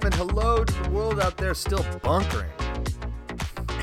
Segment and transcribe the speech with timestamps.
[0.00, 2.50] up, and hello to the world out there still bunkering.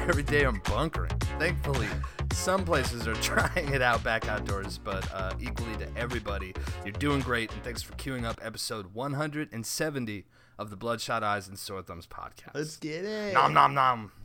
[0.07, 1.11] Every day I'm bunkering.
[1.37, 1.87] Thankfully,
[2.33, 6.53] some places are trying it out back outdoors, but uh, equally to everybody,
[6.83, 10.25] you're doing great, and thanks for queuing up episode 170
[10.57, 12.55] of the Bloodshot Eyes and Sore Thumbs podcast.
[12.55, 13.33] Let's get it.
[13.33, 14.11] Nom nom nom.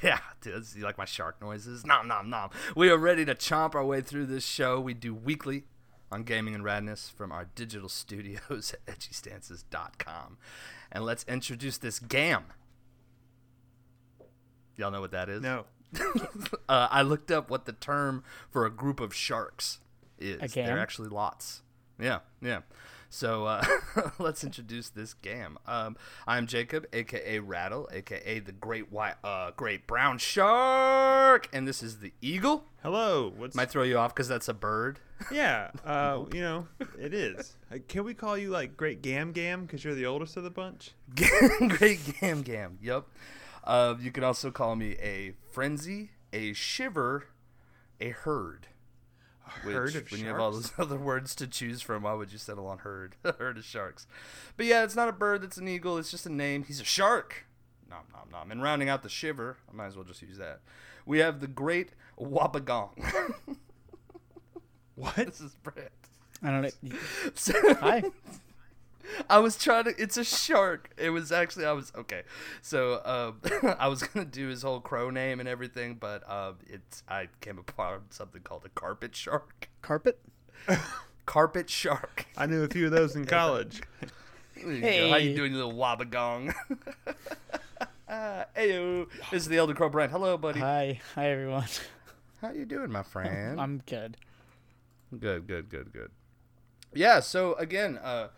[0.00, 1.84] Yeah, dude, you like my shark noises?
[1.84, 2.50] Nom nom nom.
[2.76, 4.80] We are ready to chomp our way through this show.
[4.80, 5.64] We do weekly
[6.10, 10.38] on Gaming and Radness from our digital studios at edgystances.com.
[10.92, 12.44] And let's introduce this GAM.
[14.76, 15.40] Y'all know what that is?
[15.40, 15.64] No.
[16.68, 19.78] uh, I looked up what the term for a group of sharks
[20.18, 20.40] is.
[20.42, 20.66] A gam?
[20.66, 21.62] They're actually lots.
[21.98, 22.60] Yeah, yeah.
[23.10, 23.64] So uh,
[24.18, 25.58] let's introduce this gam.
[25.66, 25.96] Um,
[26.26, 31.98] I'm Jacob, aka Rattle, aka the Great White, uh, Great Brown Shark, and this is
[32.00, 32.64] the Eagle.
[32.82, 33.32] Hello.
[33.36, 35.00] What's Might throw you off because that's a bird.
[35.32, 35.70] Yeah.
[35.82, 36.68] Uh, you know,
[37.00, 37.56] it is.
[37.72, 40.50] Uh, can we call you like Great Gam Gam because you're the oldest of the
[40.50, 40.90] bunch?
[41.68, 42.78] Great Gam Gam.
[42.82, 43.04] Yep.
[43.64, 47.28] Uh, you can also call me a frenzy, a shiver,
[47.98, 48.66] a herd.
[49.46, 52.32] A herd of when you have all those other words to choose from, why would
[52.32, 53.14] you settle on herd?
[53.38, 54.06] Herd of sharks.
[54.56, 55.98] But yeah, it's not a bird that's an eagle.
[55.98, 56.64] It's just a name.
[56.64, 57.46] He's a shark.
[57.88, 58.50] Nom nom nom.
[58.50, 60.60] And rounding out the shiver, I might as well just use that.
[61.04, 63.34] We have the great Wobbegong.
[64.96, 65.14] What?
[65.16, 65.92] this is Brett.
[66.42, 66.96] I don't know.
[67.80, 68.02] Hi.
[69.30, 69.94] I was trying to.
[69.98, 70.90] It's a shark.
[70.96, 71.66] It was actually.
[71.66, 72.22] I was okay.
[72.62, 77.02] So um, I was gonna do his whole crow name and everything, but um, it's.
[77.08, 79.68] I came upon something called a carpet shark.
[79.82, 80.18] Carpet?
[81.26, 82.24] Carpet shark.
[82.36, 83.82] I knew a few of those in college.
[84.56, 85.10] There you go.
[85.10, 86.54] How you doing, you little wobbegong?
[88.08, 89.08] uh, Heyo.
[89.32, 90.12] This is the Elder Crow Brent.
[90.12, 90.60] Hello, buddy.
[90.60, 91.00] Hi.
[91.16, 91.66] Hi, everyone.
[92.40, 93.60] How you doing, my friend?
[93.60, 94.16] I'm good.
[95.18, 96.10] Good, good, good, good.
[96.94, 98.28] Yeah, so again, uh,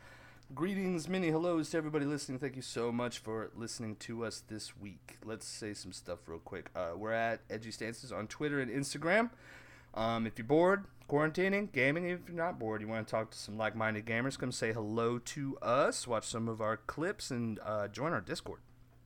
[0.54, 2.38] greetings, many hellos to everybody listening.
[2.38, 5.18] Thank you so much for listening to us this week.
[5.24, 6.70] Let's say some stuff real quick.
[6.74, 9.30] Uh, we're at Edgy Stances on Twitter and Instagram.
[9.94, 13.38] Um, if you're bored, quarantining, gaming, if you're not bored, you want to talk to
[13.38, 17.58] some like minded gamers, come say hello to us, watch some of our clips, and
[17.64, 18.60] uh, join our Discord.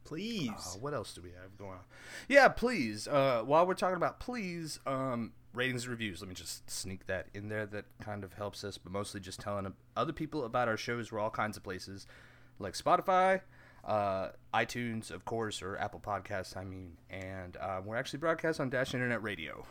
[0.05, 0.51] Please.
[0.51, 1.85] Uh, what else do we have going on?
[2.29, 3.09] Yeah, please.
[3.09, 6.21] Uh, while we're talking about please, um, ratings and reviews.
[6.21, 7.67] Let me just sneak that in there.
[7.67, 11.13] That kind of helps us, but mostly just telling other people about our shows.
[11.13, 12.07] We're all kinds of places,
[12.59, 13.41] like Spotify,
[13.85, 16.57] uh, iTunes, of course, or Apple Podcasts.
[16.57, 19.67] I mean, and uh, we're actually broadcast on Dash Internet Radio.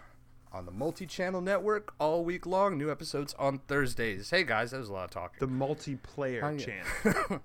[0.54, 4.30] On the multi-channel network all week long, new episodes on Thursdays.
[4.32, 5.38] Hey guys, that was a lot of talking.
[5.40, 7.42] the multiplayer How channel.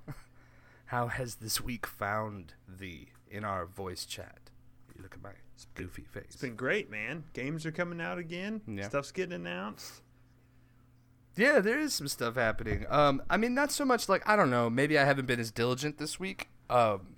[0.86, 4.45] How has this week found thee in our voice chat?
[4.96, 5.30] You look at my
[5.74, 6.24] goofy face.
[6.26, 7.24] It's been great, man.
[7.34, 8.62] Games are coming out again.
[8.66, 8.88] Yeah.
[8.88, 10.00] Stuff's getting announced.
[11.36, 12.86] yeah, there is some stuff happening.
[12.88, 14.70] Um, I mean, not so much like I don't know.
[14.70, 16.48] Maybe I haven't been as diligent this week.
[16.70, 17.16] Um,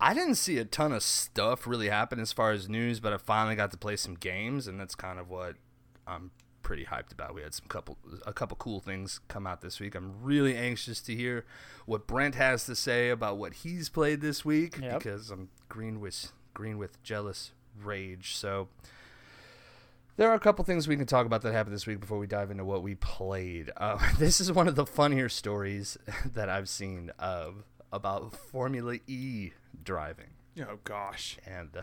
[0.00, 3.18] I didn't see a ton of stuff really happen as far as news, but I
[3.18, 5.56] finally got to play some games, and that's kind of what
[6.06, 6.30] I'm
[6.62, 7.34] pretty hyped about.
[7.34, 9.94] We had some couple a couple cool things come out this week.
[9.94, 11.44] I'm really anxious to hear
[11.86, 14.98] what Brent has to say about what he's played this week Yep.
[14.98, 18.34] because I'm green with green with jealous rage.
[18.36, 18.68] So
[20.16, 22.26] there are a couple things we can talk about that happened this week before we
[22.26, 23.70] dive into what we played.
[23.76, 25.96] Uh, this is one of the funnier stories
[26.34, 30.26] that I've seen of about Formula E driving.
[30.60, 31.38] Oh gosh.
[31.46, 31.82] And uh,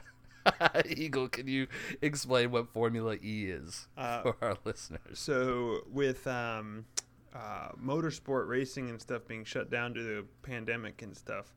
[0.85, 1.67] Eagle, can you
[2.01, 5.19] explain what Formula E is Uh, for our listeners?
[5.19, 6.85] So with um,
[7.33, 11.53] uh, motorsport racing and stuff being shut down due to the pandemic and stuff,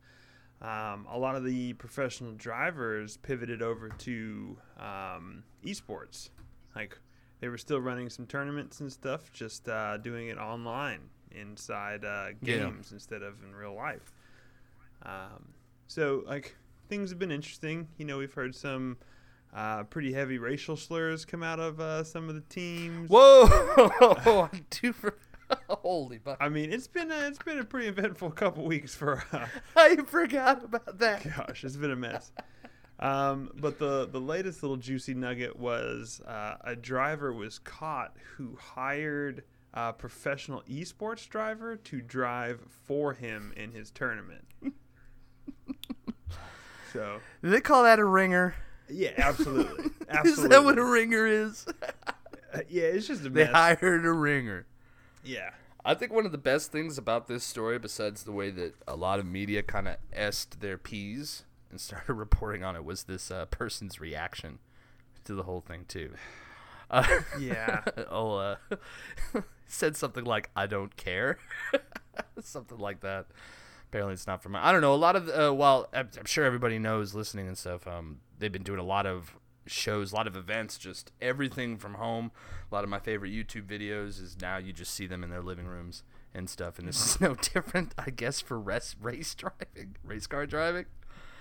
[0.63, 6.31] um, a lot of the professional drivers pivoted over to um, esports.
[6.77, 6.99] Like
[7.41, 11.01] they were still running some tournaments and stuff, just uh, doing it online
[11.31, 12.59] inside uh, Yeah.
[12.67, 14.13] games instead of in real life.
[15.03, 15.55] Um,
[15.87, 16.57] so like
[16.91, 17.89] things have been interesting.
[17.97, 18.99] You know, we've heard some.
[19.53, 23.11] Uh, pretty heavy racial slurs come out of uh, some of the teams.
[23.11, 23.49] Whoa!
[24.49, 25.17] I do for-
[25.69, 26.37] Holy fuck.
[26.41, 29.25] I mean, it's been a, it's been a pretty eventful couple weeks for.
[29.33, 31.25] Uh, I forgot about that.
[31.37, 32.31] gosh, it's been a mess.
[33.01, 38.57] Um, but the the latest little juicy nugget was uh, a driver was caught who
[38.57, 39.43] hired
[39.75, 44.45] a professional esports driver to drive for him in his tournament.
[46.93, 48.55] so Do they call that a ringer?
[48.89, 50.43] yeah, absolutely, absolutely.
[50.45, 51.67] Is that what a ringer is?
[52.53, 53.53] Uh, yeah, it's just a they mess.
[53.53, 54.67] hired a ringer.
[55.23, 55.51] yeah,
[55.85, 58.97] I think one of the best things about this story, besides the way that a
[58.97, 63.31] lot of media kind of est their peas and started reporting on it, was this
[63.31, 64.59] uh, person's reaction
[65.27, 66.11] to the whole thing too.
[66.91, 67.07] Uh,
[67.39, 67.83] yeah.
[68.11, 68.57] oh, uh,
[69.69, 71.39] said something like "I don't care,"
[72.41, 73.27] something like that.
[73.91, 74.65] Apparently, it's not for my.
[74.65, 74.95] I don't know.
[74.95, 77.87] A lot of uh, well, I'm, I'm sure everybody knows listening and stuff.
[77.89, 81.95] Um, they've been doing a lot of shows, a lot of events, just everything from
[81.95, 82.31] home.
[82.71, 85.43] A lot of my favorite YouTube videos is now you just see them in their
[85.43, 86.79] living rooms and stuff.
[86.79, 90.87] And this is no different, I guess, for race race driving, race car driving.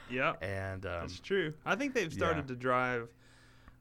[0.09, 1.53] Yeah, And um, that's true.
[1.67, 2.47] I think they've started yeah.
[2.47, 3.09] to drive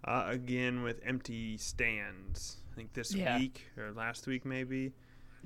[0.05, 2.59] uh, again with empty stands.
[2.71, 3.39] I think this Yeah.
[3.39, 4.93] week or last week maybe.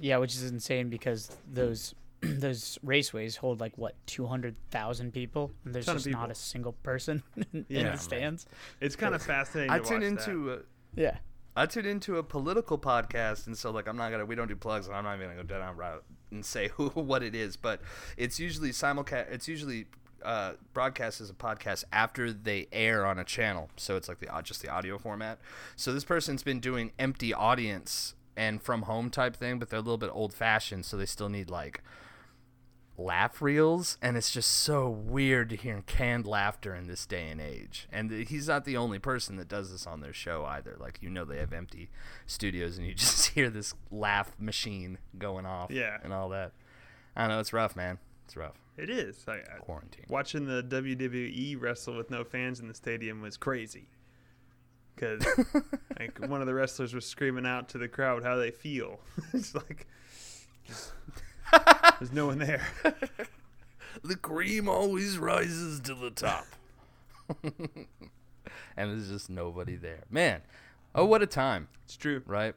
[0.00, 1.94] Yeah, which is insane because those
[2.38, 6.72] those raceways hold like what two hundred thousand people, and there's just not a single
[6.72, 7.22] person
[7.52, 7.98] in Yeah, the man.
[7.98, 8.46] stands.
[8.80, 9.70] It's kind of fascinating.
[9.72, 10.52] I to tune watch into.
[10.52, 10.58] A,
[10.94, 11.16] Yeah,
[11.56, 14.56] I tuned into a political podcast, and so like I'm not gonna we don't do
[14.56, 17.56] plugs, and I'm not even gonna go down route and say who what it is,
[17.56, 17.80] but
[18.16, 19.30] it's usually simulcast.
[19.32, 19.86] It's usually
[20.24, 24.28] uh, broadcast as a podcast after they air on a channel, so it's like the
[24.44, 25.40] just the audio format.
[25.74, 29.82] So this person's been doing empty audience and from home type thing, but they're a
[29.82, 31.82] little bit old fashioned, so they still need like
[32.98, 37.40] laugh reels and it's just so weird to hear canned laughter in this day and
[37.40, 40.98] age and he's not the only person that does this on their show either like
[41.00, 41.88] you know they have empty
[42.26, 45.96] studios and you just hear this laugh machine going off Yeah.
[46.04, 46.52] and all that
[47.16, 48.54] i know it's rough man it's rough.
[48.78, 49.24] It is.
[49.26, 53.88] Like, uh, quarantine watching the WWE wrestle with no fans in the stadium was crazy.
[54.94, 55.26] Because
[55.98, 59.00] like one of the wrestlers was screaming out to the crowd how they feel.
[59.34, 59.86] it's like
[61.98, 62.66] there's no one there.
[64.02, 66.46] the cream always rises to the top
[67.44, 67.86] and
[68.76, 70.40] there's just nobody there man
[70.94, 72.22] oh what a time It's true.
[72.26, 72.54] right?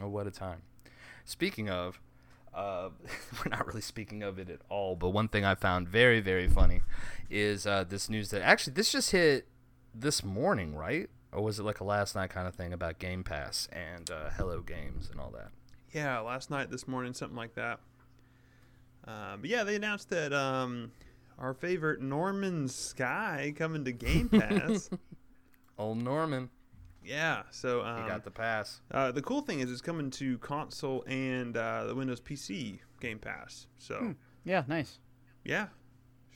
[0.00, 0.62] Oh, what a time.
[1.24, 2.00] Speaking of,
[2.54, 2.90] uh,
[3.44, 6.46] we're not really speaking of it at all, but one thing I found very, very
[6.46, 6.82] funny
[7.28, 9.46] is uh, this news that actually this just hit
[9.92, 11.10] this morning, right?
[11.32, 14.30] Or was it like a last night kind of thing about Game Pass and uh,
[14.36, 15.50] Hello Games and all that?
[15.92, 17.80] Yeah, last night, this morning, something like that.
[19.06, 20.92] Uh, but yeah, they announced that um,
[21.38, 24.90] our favorite Norman Sky coming to Game Pass.
[25.78, 26.50] Old Norman,
[27.04, 28.80] yeah, so um, he got the pass.
[28.90, 33.18] uh, the cool thing is it's coming to console and uh, the Windows PC Game
[33.18, 33.66] Pass.
[33.78, 34.14] So
[34.44, 34.98] yeah, nice.
[35.44, 35.68] yeah,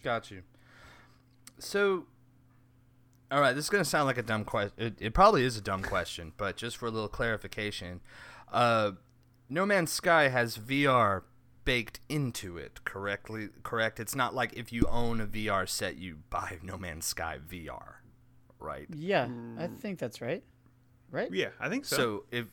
[0.02, 0.42] Got you.
[1.58, 2.06] So,
[3.30, 4.72] all right, this is gonna sound like a dumb question.
[4.78, 8.00] It, it probably is a dumb question, but just for a little clarification,
[8.52, 8.92] uh,
[9.52, 11.22] No Man's Sky has VR
[11.64, 12.82] baked into it.
[12.84, 14.00] Correctly, correct.
[14.00, 17.96] It's not like if you own a VR set, you buy No Man's Sky VR,
[18.58, 18.86] right?
[18.94, 19.78] Yeah, I mm.
[19.78, 20.42] think that's right.
[21.10, 21.28] Right?
[21.30, 21.96] yeah, I think so.
[21.96, 22.46] So if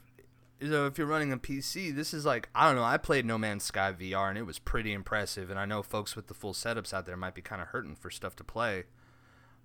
[0.62, 2.84] so if you're running a PC, this is like I don't know.
[2.84, 5.50] I played No Man's Sky VR and it was pretty impressive.
[5.50, 7.96] And I know folks with the full setups out there might be kind of hurting
[7.96, 8.84] for stuff to play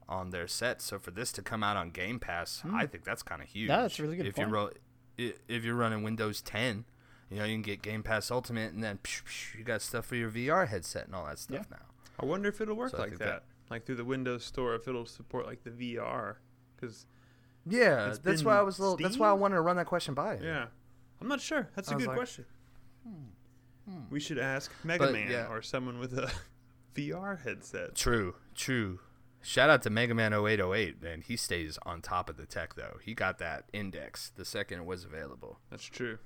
[0.09, 0.85] on their sets.
[0.85, 2.87] So for this to come out on Game Pass, I hmm.
[2.87, 3.69] think that's kind of huge.
[3.69, 4.53] Yeah, that's a really good if you point.
[4.53, 4.71] ro-
[5.19, 6.85] i- if you're running Windows 10,
[7.35, 10.07] you know you can get Game Pass Ultimate, and then psh, psh, you got stuff
[10.07, 11.77] for your VR headset and all that stuff now.
[12.21, 13.19] I wonder if it'll work So like that.
[13.19, 16.37] that- like through the Windows Store, if it'll support like the VR.
[16.77, 17.07] Because
[17.67, 18.97] Yeah, that's why I was a little.
[18.99, 20.35] That's why I wanted to run that question by.
[20.37, 20.45] you.
[20.45, 20.67] yeah,
[21.21, 21.69] I'm not sure.
[21.75, 22.45] That's a I was good like, question.
[23.09, 24.01] Hmm, hmm.
[24.11, 25.47] We should ask Mega But, Man yeah.
[25.49, 26.31] or someone with a
[26.95, 27.95] VR headset.
[27.95, 29.01] True, true.
[29.41, 31.23] Shout out to Mega Man 0808, man.
[31.27, 32.99] He stays on top of the tech though.
[33.03, 36.19] He got that index the second it was available, That's true.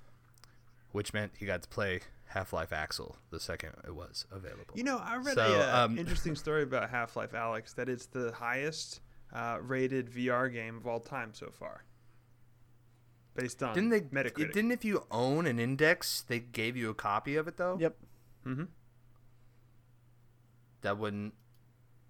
[0.92, 4.75] Which meant he got to play Half-Life Alyx the second it was available.
[4.75, 7.88] You know, I read So, a uh, um, interesting story about Half Life Alyx that
[7.88, 9.00] it's the highest
[9.33, 11.85] uh, rated VR game of all time so far,
[13.35, 14.00] based on didn't they?
[14.00, 14.40] Metacritic.
[14.40, 17.76] It, didn't if you own an index, they gave you a copy of it though.
[17.80, 17.97] Yep.
[18.47, 18.64] mm-hmm.
[20.83, 21.35] That wouldn't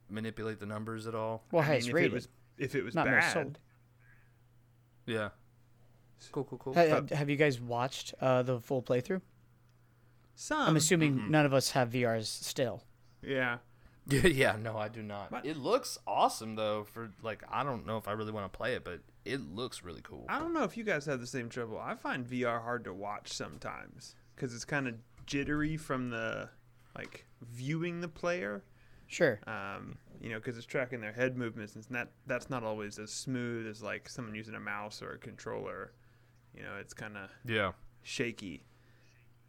[0.08, 1.44] manipulate the numbers at all.
[1.50, 3.58] Well, I hey, mean, it's if rated, it was if it was not bad, sold.
[5.06, 5.30] Yeah.
[6.32, 6.74] Cool, cool, cool.
[6.74, 9.20] Ha- have you guys watched uh, the full playthrough?
[10.34, 11.30] some I'm assuming mm-hmm.
[11.32, 12.82] none of us have VRs still.
[13.22, 13.58] yeah.
[14.10, 15.30] Yeah, yeah, no, I do not.
[15.30, 16.84] But- it looks awesome though.
[16.84, 19.84] For like, I don't know if I really want to play it, but it looks
[19.84, 20.24] really cool.
[20.30, 21.78] I don't know if you guys have the same trouble.
[21.78, 24.94] I find VR hard to watch sometimes because it's kind of
[25.26, 26.48] jittery from the
[26.96, 28.64] like viewing the player.
[29.08, 29.40] Sure.
[29.46, 33.10] Um, you know, because it's tracking their head movements, and that that's not always as
[33.10, 35.92] smooth as like someone using a mouse or a controller.
[36.56, 37.72] You know, it's kind of Yeah.
[38.02, 38.62] shaky.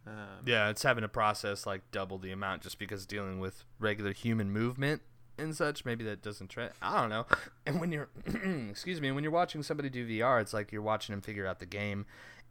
[0.07, 4.13] Um, Yeah, it's having to process like double the amount just because dealing with regular
[4.13, 5.01] human movement
[5.37, 5.85] and such.
[5.85, 7.25] Maybe that doesn't tra I don't know.
[7.65, 8.09] And when you're,
[8.69, 11.59] excuse me, when you're watching somebody do VR, it's like you're watching them figure out
[11.59, 12.05] the game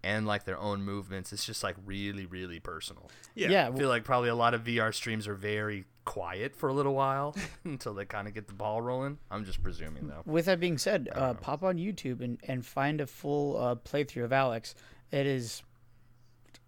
[0.05, 1.33] and like their own movements.
[1.33, 3.11] It's just like really, really personal.
[3.35, 3.69] yeah, Yeah.
[3.69, 6.95] I feel like probably a lot of VR streams are very quiet for a little
[6.95, 9.19] while until they kind of get the ball rolling.
[9.31, 10.23] I'm just presuming though.
[10.25, 14.25] With that being said, uh, pop on YouTube and, and find a full uh, playthrough
[14.25, 14.75] of Alyx.
[15.13, 15.63] It is,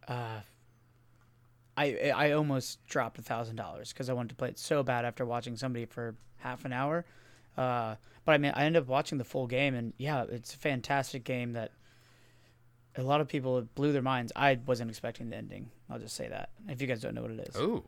[0.07, 0.41] uh,
[1.77, 5.05] I I almost dropped a thousand dollars because I wanted to play it so bad
[5.07, 7.07] after watching somebody for half an hour.
[7.57, 7.95] Uh,
[8.27, 11.25] but I mean, I ended up watching the full game, and yeah, it's a fantastic
[11.25, 11.73] game that
[12.97, 14.33] a lot of people blew their minds.
[14.37, 15.71] I wasn't expecting the ending.
[15.89, 16.51] I'll just say that.
[16.69, 17.85] If you guys don't know what it is, Oh,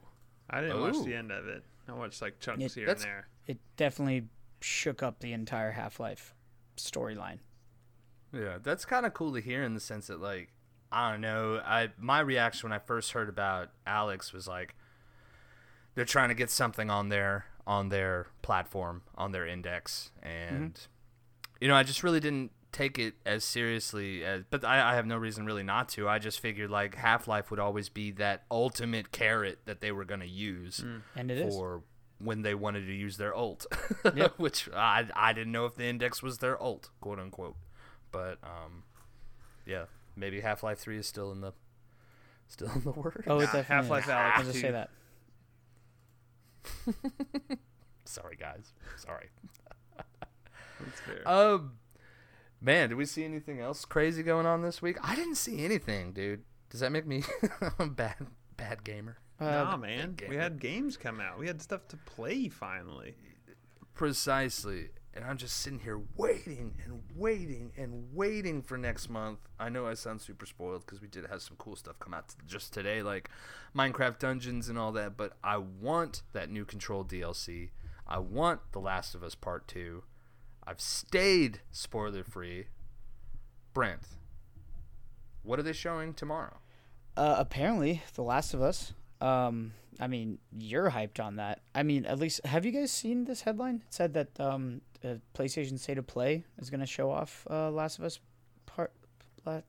[0.53, 1.65] I didn't watch the end of it.
[1.89, 3.27] I watched like chunks It- here and there.
[3.47, 4.29] it definitely
[4.61, 6.35] shook up the entire Half Life
[6.77, 7.39] storyline.
[8.33, 10.53] yeah, that's kind of cool to hear in the sense that like
[10.91, 11.61] I don't know.
[11.65, 14.75] I my reaction when I first heard about Alyx was like
[15.95, 20.55] they're trying to get something on their on their platform on their index, mm-hmm.
[20.55, 20.81] and
[21.61, 24.43] you know I just really didn't take it as seriously as.
[24.51, 26.09] But I, I have no reason really not to.
[26.09, 30.05] I just figured like Half Life would always be that ultimate carrot that they were
[30.05, 30.85] gonna use.
[31.15, 31.55] And it is.
[31.55, 31.83] for
[32.19, 33.67] when they wanted to use their ult,
[34.15, 34.35] Yep.
[34.39, 37.57] which I I didn't know if the index was their ult, quote unquote.
[38.11, 38.85] But um,
[39.67, 39.85] yeah,
[40.17, 41.53] maybe Half Life Three is still in the
[42.49, 43.25] still in the works.
[43.27, 44.11] Oh, it Nah, definitely Half-Life is.
[44.11, 44.91] Alyx I'll just say that.
[48.05, 48.73] Sorry, guys.
[48.97, 49.29] Sorry.
[49.97, 51.29] That's fair.
[51.29, 51.73] Um,
[52.63, 54.97] man, did we see anything else crazy going on this week?
[55.03, 56.43] I didn't see anything, dude.
[56.71, 57.25] Does that make me
[57.79, 58.27] a bad
[58.57, 59.19] bad gamer?
[59.41, 60.15] Uh, nah, man.
[60.15, 60.31] game.
[60.31, 61.39] We had games come out.
[61.39, 63.17] We had stuff to play finally.
[63.95, 64.91] Precisely.
[65.15, 69.41] And I'm just sitting here waiting and waiting and waiting for next month.
[69.61, 72.29] I know I sound super spoiled because we did have some cool stuff come out
[72.29, 73.29] t- just today, like
[73.77, 75.19] Minecraft Dungeons and all that.
[75.19, 77.71] But I want that new Control DLC.
[78.07, 80.03] I want The Last of Us Part 2.
[80.67, 82.67] I've stayed spoiler free.
[83.75, 84.03] Brent,
[85.43, 86.59] what are they showing tomorrow?
[87.17, 88.93] Uh, apparently, The Last of Us.
[89.21, 91.61] Um, I mean, you're hyped on that.
[91.75, 93.83] I mean, at least have you guys seen this headline?
[93.87, 97.71] It said that um, uh, PlayStation State of Play is going to show off uh,
[97.71, 98.19] Last of Us
[98.67, 98.93] part,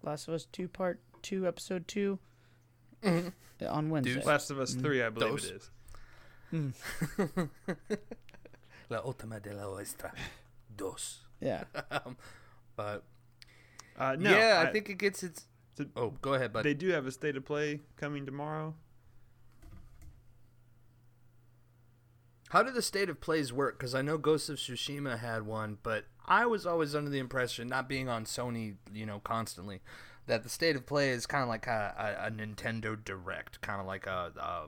[0.04, 2.20] Last of Us Two Part Two Episode 2
[3.68, 4.16] on Wednesday.
[4.16, 4.26] Deuce.
[4.26, 5.46] Last of Us 3, I believe Those.
[5.46, 5.70] it is.
[8.90, 10.12] La Ultima de la Oestra.
[10.78, 11.22] Dos.
[11.40, 11.64] Yeah.
[11.92, 12.18] um,
[12.76, 13.04] but
[13.98, 15.46] Uh, no, yeah, I, think it gets its.
[15.78, 16.64] So- oh, go ahead, bud.
[16.66, 18.76] they do have a state of play coming tomorrow.
[22.50, 23.80] How do the state of plays work?
[23.80, 27.68] Because I know Ghost of Tsushima had one, but I was always under the impression,
[27.68, 29.82] not being on Sony, you know, constantly,
[30.28, 33.82] that the state of play is kind of like a, a, a Nintendo Direct, kind
[33.82, 34.68] of like a, a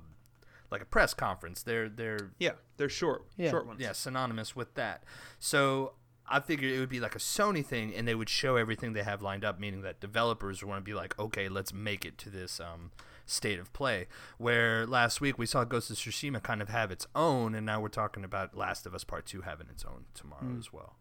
[0.75, 1.63] like a press conference.
[1.63, 3.49] They're they're Yeah, they're short, Yeah.
[3.49, 3.79] short ones.
[3.81, 5.03] yeah synonymous with that.
[5.39, 5.93] So
[6.27, 9.03] I figured it would be like a Sony thing, and they would show everything they
[9.03, 12.29] have lined up, meaning that developers want to be like, okay, let's make it to
[12.31, 12.91] this um,
[13.27, 14.07] state of play.
[14.39, 17.79] Where last week we saw Ghost of Tsushima kind of have its own, and now
[17.79, 20.95] we're talking about Last of Us Part Two having its own tomorrow as well.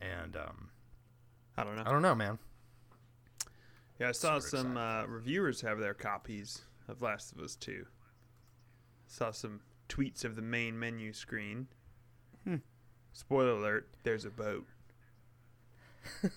[0.00, 0.70] And um,
[1.58, 1.82] I don't know.
[1.84, 2.38] I don't know, man.
[3.98, 7.84] Yeah, I saw Super some uh, reviewers have their copies of Last of Us 2.
[9.12, 11.66] Saw some tweets of the main menu screen.
[12.44, 12.56] Hmm.
[13.12, 14.64] Spoiler alert, there's a boat.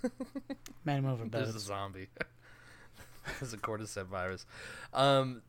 [0.83, 2.07] Man over There's a zombie.
[3.39, 4.45] There's a cordyceps virus.
[4.91, 5.43] Um,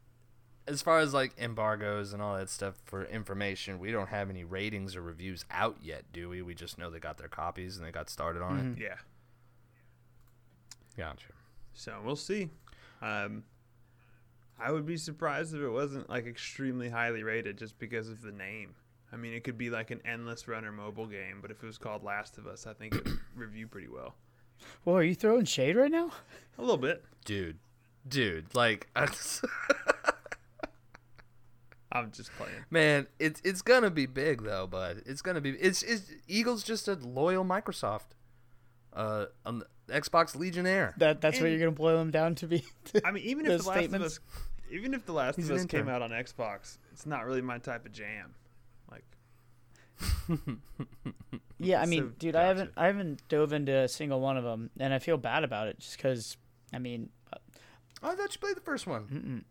[0.68, 4.44] as far as like embargoes and all that stuff for information, we don't have any
[4.44, 6.42] ratings or reviews out yet, do we?
[6.42, 8.80] We just know they got their copies and they got started on Mhm.
[8.80, 8.92] Yeah.
[8.92, 8.98] it.
[10.96, 11.32] Gotcha.
[11.72, 12.50] So we'll see.
[13.02, 13.42] Um,
[14.58, 18.32] I would be surprised if it wasn't like extremely highly rated just because of the
[18.32, 18.74] name.
[19.12, 21.78] I mean, it could be like an endless runner mobile game, but if it was
[21.78, 24.14] called Last of Us, I think it would review pretty well.
[24.84, 26.10] Well, are you throwing shade right now?
[26.58, 27.04] A little bit.
[27.24, 27.58] Dude,
[28.08, 29.08] dude, like, I'm
[32.10, 32.64] just playing.
[32.70, 35.02] man, it's it's gonna be big though, bud.
[35.06, 35.50] It's gonna be.
[35.50, 38.14] It's, it's Eagle's just a loyal Microsoft,
[38.92, 40.94] uh, um, Xbox Legionnaire.
[40.98, 42.64] That that's what you're gonna boil them down to be.
[43.04, 43.94] I mean, even if the Last statements?
[43.94, 44.20] of Us,
[44.70, 47.42] even if the Last He's of an Us came out on Xbox, it's not really
[47.42, 48.34] my type of jam.
[48.90, 49.04] Like,
[51.58, 54.44] Yeah, I mean, So, dude, I haven't I haven't dove into a single one of
[54.44, 56.36] them, and I feel bad about it just because.
[56.72, 57.36] I mean, uh,
[58.02, 59.44] Oh, I thought you played the first one.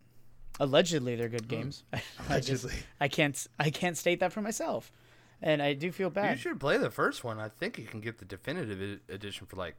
[0.60, 1.82] allegedly they're good games.
[1.92, 2.72] I just Allegedly.
[3.00, 4.92] I can't I can't state that for myself,
[5.42, 6.32] and I do feel bad.
[6.36, 7.40] You should play the first one.
[7.40, 9.76] I think you can get the definitive edition for like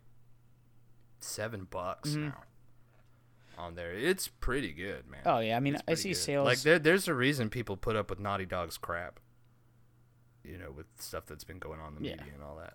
[1.26, 2.30] seven bucks Mhm.
[2.30, 2.44] now.
[3.58, 5.22] On there, it's pretty good, man.
[5.26, 6.16] Oh yeah, I mean I see good.
[6.16, 6.46] sales.
[6.46, 9.20] Like there, there's a reason people put up with Naughty Dog's crap.
[10.44, 12.16] You know, with stuff that's been going on in the Yeah.
[12.18, 12.74] media and all that,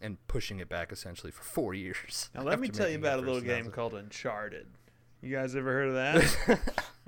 [0.00, 2.30] and pushing it back essentially for four years.
[2.34, 4.68] now let me tell you about a little game called Uncharted.
[5.20, 6.84] You guys ever heard of that?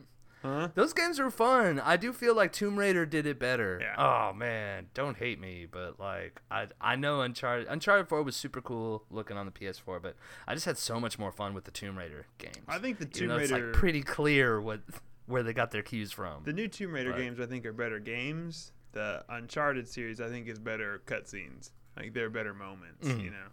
[0.42, 0.68] huh?
[0.74, 1.80] Those games are fun.
[1.80, 3.78] I do feel like Tomb Raider did it better.
[3.80, 3.94] Yeah.
[3.96, 8.60] Oh man, don't hate me, but like I I know Uncharted Uncharted 4 was super
[8.60, 11.70] cool looking on the PS4, but I just had so much more fun with the
[11.70, 12.56] Tomb Raider games.
[12.68, 13.66] I think the Even Tomb though it's Raider.
[13.66, 14.80] like pretty clear what
[15.26, 16.42] where they got their cues from.
[16.44, 18.72] The new Tomb Raider But- games, I think, are better games.
[18.92, 21.70] The Uncharted series, I think, is better cutscenes.
[21.96, 23.06] Like they're better moments.
[23.08, 23.22] Mhm.
[23.22, 23.46] You know.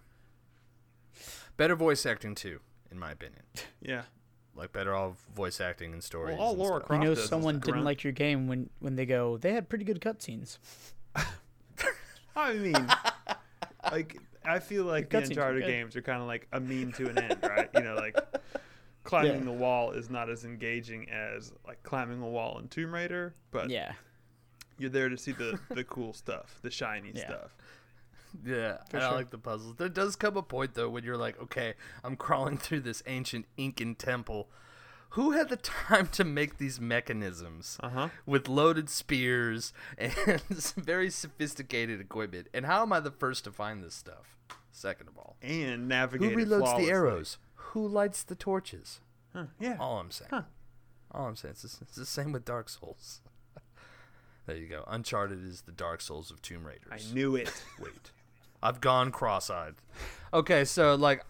[1.57, 2.59] Better voice acting too,
[2.91, 3.43] in my opinion.
[3.81, 4.03] Yeah.
[4.55, 6.37] Like better all voice acting and stories.
[6.39, 6.87] all and Lara stuff.
[6.87, 9.37] Croft you know, does someone the didn't like your game when when they go.
[9.37, 10.57] They had pretty good cutscenes.
[12.35, 12.87] I mean,
[13.91, 15.67] like I feel like the cutscenes Uncharted good.
[15.71, 17.69] games are kind of like a mean to an end, right?
[17.73, 18.17] You know, like
[19.03, 19.45] climbing Yeah.
[19.45, 23.69] the wall is not as engaging as like climbing a wall in Tomb Raider, but
[23.69, 23.93] yeah,
[24.77, 27.25] you're there to see the the cool stuff, the shiny Yeah.
[27.27, 27.55] stuff.
[28.45, 29.75] Yeah, For and I like the puzzles.
[29.77, 33.45] There does come a point though when you're like, okay, I'm crawling through this ancient
[33.57, 34.49] Incan temple.
[35.13, 38.09] Who had the time to make these mechanisms Uh huh.
[38.27, 40.13] with loaded spears and
[40.57, 42.47] some very sophisticated equipment?
[42.53, 44.37] And how am I the first to find this stuff?
[44.71, 46.31] Second of all, And who navigate.
[46.33, 47.39] it reloads the arrows?
[47.55, 48.99] Who lights the torches?
[49.33, 49.77] Huh, yeah.
[49.79, 50.29] All I'm saying.
[50.31, 50.43] Huh.
[51.11, 51.53] All I'm saying.
[51.53, 53.21] It's, it's the same with Dark Souls.
[54.45, 54.83] there you go.
[54.87, 56.91] Uncharted is the Dark Souls of Tomb Raiders.
[56.91, 57.51] I knew it.
[57.79, 58.11] Wait.
[58.61, 59.75] I've gone cross-eyed.
[60.33, 61.23] Okay, so like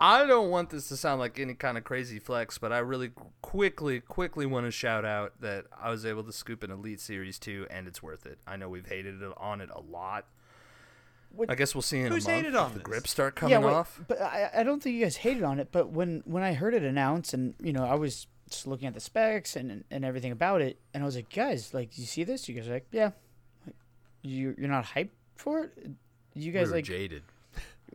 [0.00, 3.12] I don't want this to sound like any kind of crazy flex, but I really
[3.40, 7.38] quickly quickly want to shout out that I was able to scoop an Elite Series
[7.38, 8.38] 2 and it's worth it.
[8.46, 10.26] I know we've hated it on it a lot.
[11.34, 12.84] What- I guess we'll see in Who's a month hated on if the this?
[12.84, 13.58] grips start coming yeah.
[13.60, 14.00] Wait, off.
[14.06, 15.68] but I, I don't think you guys hated on it.
[15.72, 18.94] But when when I heard it announced, and you know, I was just looking at
[18.94, 22.06] the specs and and everything about it, and I was like, guys, like, do you
[22.06, 22.48] see this?
[22.48, 23.12] You guys are like, yeah.
[23.64, 23.76] Like,
[24.22, 25.90] you you're not hyped for it.
[26.34, 27.22] You guys we were like jaded.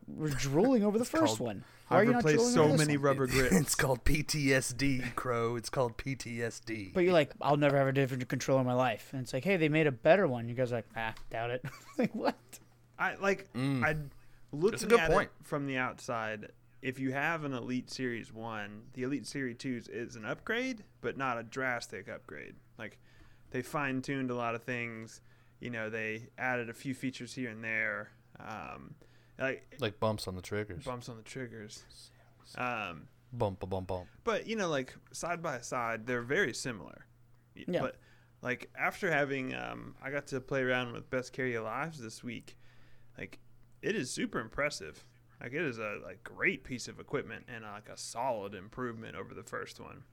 [0.06, 1.64] were drooling over the first called- one.
[1.88, 3.04] How are I've you replaced drooling so over this many one?
[3.06, 3.54] rubber grips.
[3.56, 5.56] It's called PTSD, Crow.
[5.56, 6.92] It's called PTSD.
[6.92, 9.08] But you're like, I'll never have a different controller in my life.
[9.12, 10.50] And it's like, hey, they made a better one.
[10.50, 11.64] You guys are like, ah, doubt it.
[11.98, 12.36] like what?
[12.98, 13.50] I like.
[13.54, 13.82] Mm.
[13.84, 13.96] I
[14.52, 15.30] looking at point.
[15.40, 16.50] it from the outside.
[16.82, 21.16] If you have an Elite Series One, the Elite Series Two is an upgrade, but
[21.16, 22.54] not a drastic upgrade.
[22.78, 22.98] Like
[23.50, 25.22] they fine tuned a lot of things.
[25.58, 28.10] You know, they added a few features here and there.
[28.40, 28.94] Um,
[29.38, 30.84] like like bumps on the triggers.
[30.84, 31.84] bumps on the triggers.
[32.56, 34.06] Um, Bump, a bump, bump.
[34.24, 37.04] but you know, like side by side, they're very similar.
[37.54, 37.80] Yeah.
[37.82, 37.96] But
[38.40, 42.56] like after having, um, I got to play around with Best Carry Lives this week.
[43.18, 43.38] Like,
[43.82, 45.04] it is super impressive.
[45.42, 49.14] Like, it is a like great piece of equipment and uh, like a solid improvement
[49.16, 50.04] over the first one.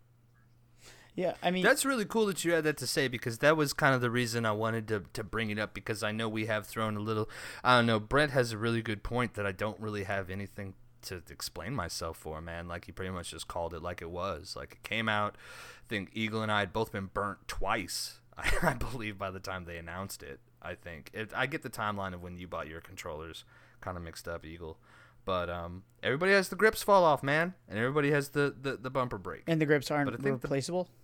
[1.16, 3.72] Yeah, I mean, That's really cool that you had that to say because that was
[3.72, 6.46] kind of the reason I wanted to, to bring it up because I know we
[6.48, 7.30] have thrown a little.
[7.64, 8.00] I don't know.
[8.02, 10.74] Brent has a really good point that I don't really have anything
[11.04, 12.68] to explain myself for, man.
[12.68, 14.56] Like he pretty much just called it like it was.
[14.58, 15.38] Like it came out.
[15.38, 18.20] I think Eagle and I had both been burnt twice.
[18.38, 20.40] I, I believe by the time they announced it.
[20.62, 23.46] I think it, I get the timeline of when you bought your controllers
[23.82, 24.80] kind of mixed up, Eagle.
[25.24, 28.90] But um, everybody has the grips fall off, man, and everybody has the, the, the
[28.90, 29.44] bumper break.
[29.48, 30.84] and the grips aren't but I think the- replaceable.
[30.84, 31.00] W-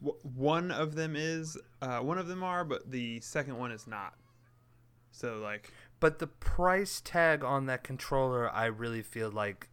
[0.00, 4.14] one of them is, uh, one of them are, but the second one is not.
[5.10, 9.68] So like, But the price tag on that controller, I really feel like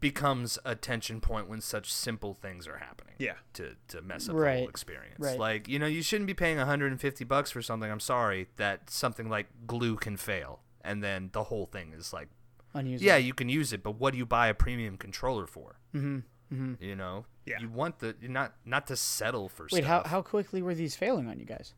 [0.00, 3.14] becomes a tension point when such simple things are happening.
[3.18, 5.16] yeah, To, to mess up the whole experience.
[5.18, 5.38] right.
[5.38, 7.90] Like, you know, you shouldn't be paying 150 bucks for something.
[7.90, 10.60] I'm sorry that something like glue can fail.
[10.82, 12.28] And then the whole thing is like,
[12.74, 13.06] Unusable.
[13.06, 15.76] yeah, you can use it, but what do you buy a premium controller for?
[15.94, 16.20] Mm-hmm.
[16.52, 16.84] Mm-hmm.
[16.84, 17.60] You know, Yeah.
[17.60, 20.10] you want the you're not not to settle for Wait, how stuff.
[20.10, 21.74] how quickly were these failing on you guys?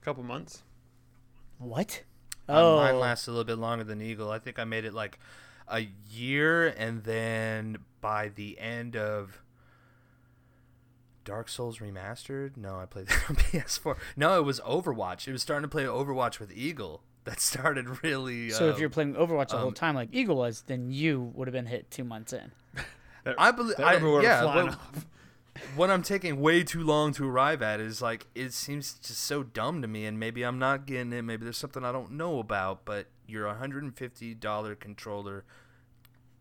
[0.00, 0.62] a couple months.
[1.58, 2.02] What?
[2.48, 4.30] Uh, mine lasted a little bit longer than Eagle.
[4.30, 5.18] I think I made it like
[5.68, 9.42] a year, and then by the end of
[11.24, 13.96] Dark Souls Remastered, no, I played that on PS4.
[14.16, 15.28] No, it was Overwatch.
[15.28, 17.02] It was starting to play Overwatch with Eagle.
[17.24, 18.50] That started really.
[18.50, 21.30] So if um, you're playing Overwatch the whole um, time like Eagle was, then you
[21.34, 22.50] would have been hit two months in.
[23.24, 25.06] That, I believe, I, rubber would've yeah, flown what, off.
[25.76, 29.42] what I'm taking way too long to arrive at is like it seems just so
[29.42, 31.22] dumb to me, and maybe I'm not getting it.
[31.22, 32.84] Maybe there's something I don't know about.
[32.84, 35.44] But your 150 dollar controller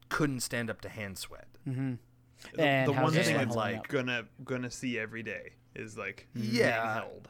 [0.09, 1.47] couldn't stand up to hand sweat.
[1.67, 1.93] Mm-hmm.
[2.55, 3.87] The, And the one thing one it's like up?
[3.89, 7.01] gonna gonna see every day is like Yeah.
[7.01, 7.25] handheld.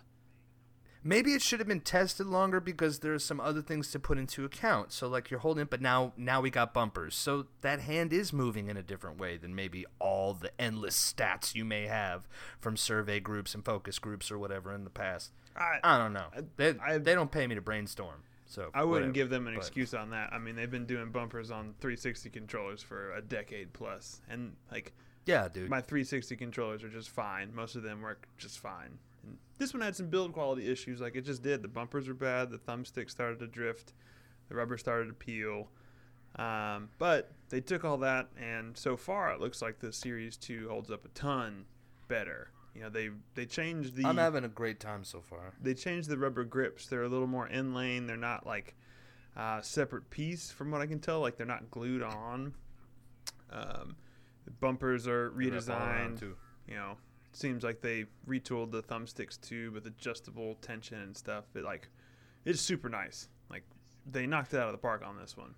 [1.03, 4.43] Maybe it should have been tested longer because there's some other things to put into
[4.43, 4.91] account.
[4.91, 7.15] So like you're holding it, but now now we got bumpers.
[7.15, 11.55] So that hand is moving in a different way than maybe all the endless stats
[11.55, 12.27] you may have
[12.59, 15.31] from survey groups and focus groups or whatever in the past.
[15.55, 16.27] I, I don't know.
[16.57, 18.23] They, I- they don't pay me to brainstorm.
[18.45, 19.12] So I wouldn't whatever.
[19.13, 20.33] give them an But- excuse on that.
[20.33, 24.91] I mean, they've been doing bumpers on 360 controllers for a decade plus, and like
[25.27, 25.69] Yeah, dude.
[25.69, 27.53] my 360 controllers are just fine.
[27.53, 28.97] Most of them work just fine.
[29.60, 31.62] This one had some build quality issues, like it just did.
[31.62, 32.50] The bumpers were bad.
[32.50, 33.93] The thumbstick started to drift.
[34.48, 35.69] The rubber started to peel.
[36.38, 40.69] Um, but they took all that, and so far it looks like the Series 2
[40.69, 41.65] holds up a ton
[42.08, 42.52] better.
[42.74, 45.54] You know, they they changed the I'm having a great time so far.
[45.62, 46.88] they changed the rubber grips.
[46.88, 48.08] They're a little more in lane.
[48.08, 48.76] They're not like
[49.36, 51.19] uh, separate piece, from what I can tell.
[51.19, 52.54] Like they're not glued on.
[53.52, 53.95] Um,
[54.45, 56.34] the bumpers are They wrap all around, redesigned.
[56.67, 56.98] You know,
[57.31, 61.45] seems like they retooled the thumbsticks too with adjustable tension and stuff.
[61.55, 61.87] It like
[62.45, 63.29] it's super nice.
[63.49, 63.63] Like
[64.09, 65.53] they knocked it out of the park on this one.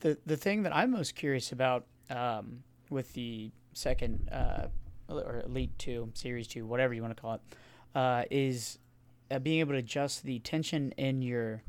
[0.00, 4.68] The the thing that I'm most curious about um, with the second uh,
[5.08, 7.40] or Elite Two, Series Two, whatever you want to call it,
[7.94, 8.78] uh, is
[9.30, 11.62] uh, being able to adjust the tension in your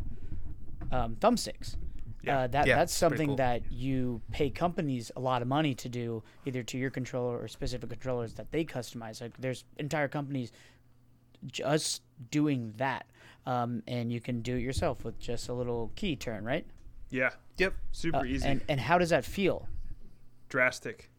[0.92, 1.76] um, thumbsticks.
[2.22, 2.40] Yeah.
[2.40, 3.36] Uh, that Yeah, that's something cool.
[3.38, 7.48] that you pay companies a lot of money to do, either to your controller or
[7.48, 9.22] specific controllers that they customize.
[9.22, 10.52] Like there's entire companies
[11.48, 12.02] just
[12.32, 13.06] doing that,
[13.46, 16.66] um, and you can do it yourself with just a little key turn, right?
[17.10, 17.74] Yeah, Yep.
[17.92, 19.68] super Uh, easy, And and how does that feel?
[20.50, 21.10] drastic.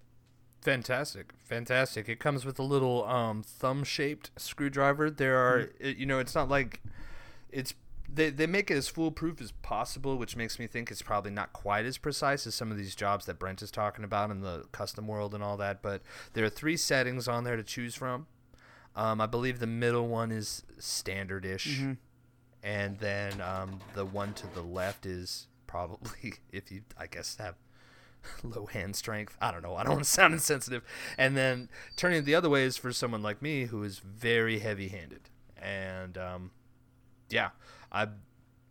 [0.61, 2.07] Fantastic, fantastic!
[2.09, 5.11] It comes with a little um, thumb-shaped screwdriver.
[5.11, 5.85] There are, Mm-hmm.
[5.87, 6.83] it, you know, it's not like
[7.51, 7.73] it's
[8.12, 11.53] they they make it as foolproof as possible, which makes me think it's probably not
[11.53, 14.64] quite as precise as some of these jobs that Brent is talking about in the
[14.73, 15.83] custom world and all that.
[15.83, 18.27] But there are three settings on there to choose from.
[18.96, 21.99] Um, I believe the middle one is standard-ish, Mhm.
[22.62, 27.55] and then um, the one to the left is probably if you, I guess, have
[28.42, 29.37] low hand strength.
[29.40, 29.77] I don't know.
[29.77, 30.83] I don't want to sound insensitive.
[31.16, 34.59] And then turning it the other way is for someone like me who is very
[34.59, 35.31] heavy handed.
[35.57, 36.51] And um,
[37.31, 37.51] yeah,
[37.92, 38.09] I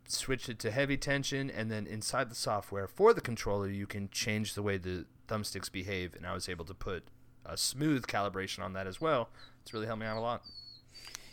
[0.06, 1.50] switched it to heavy tension.
[1.50, 5.70] And then inside the software for the controller, you can change the way the thumbsticks
[5.70, 6.14] behave.
[6.14, 7.04] And I was able to put
[7.44, 9.30] a smooth calibration on that as well.
[9.62, 10.42] It's really helped me out a lot.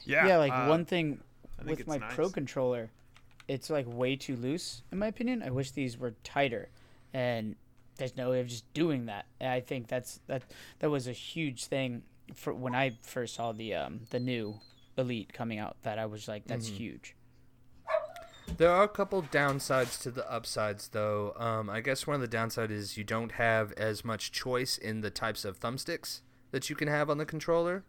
[0.06, 1.20] Yeah, Yeah, like uh, one thing
[1.66, 2.14] with my nice.
[2.16, 2.92] pro controller,
[3.48, 5.44] it's like way too loose in my opinion.
[5.44, 6.70] I wish these were tighter,
[7.14, 7.56] and
[7.98, 9.26] there's no way of just doing that.
[9.40, 10.44] And I think that's that
[10.80, 14.60] that was a huge thing for when I first saw the um the new
[14.98, 15.76] Elite coming out.
[15.84, 16.78] That I was like, that's Mm-hmm.
[16.78, 17.16] huge.
[18.56, 21.34] There are a couple downsides to the upsides, though.
[21.38, 25.02] Um, I guess one of the downside is you don't have as much choice in
[25.02, 27.84] the types of thumbsticks that you can have on the controller.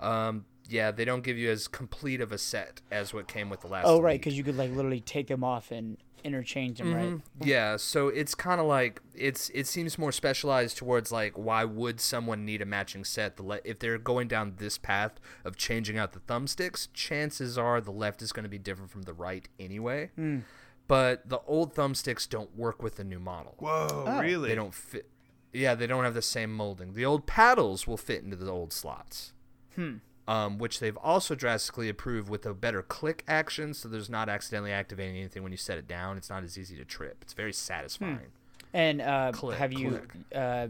[0.00, 3.60] Um, yeah, they don't give you as complete of a set as what came with
[3.60, 3.86] the last.
[3.86, 7.08] Oh right, because you could like literally take them off and interchange them, right?
[7.10, 7.22] Mhm.
[7.42, 12.00] Yeah, so it's kind of like it's it seems more specialized towards like why would
[12.00, 13.36] someone need a matching set?
[13.36, 17.80] The le- if they're going down this path of changing out the thumbsticks, chances are
[17.80, 20.10] the left is going to be different from the right anyway.
[20.16, 20.38] Hmm.
[20.86, 23.54] But the old thumbsticks don't work with the new model.
[23.58, 24.20] Whoa, Oh.
[24.20, 24.48] really?
[24.48, 25.08] They don't fit.
[25.52, 26.94] Yeah, they don't have the same molding.
[26.94, 29.32] The old paddles will fit into the old slots.
[29.76, 29.98] Hmm.
[30.26, 34.72] Um, which they've also drastically improved with a better click action, so there's not accidentally
[34.72, 36.16] activating anything when you set it down.
[36.16, 37.18] It's not as easy to trip.
[37.20, 38.32] It's very satisfying.
[38.72, 40.00] And uh, Click, have you
[40.34, 40.68] uh,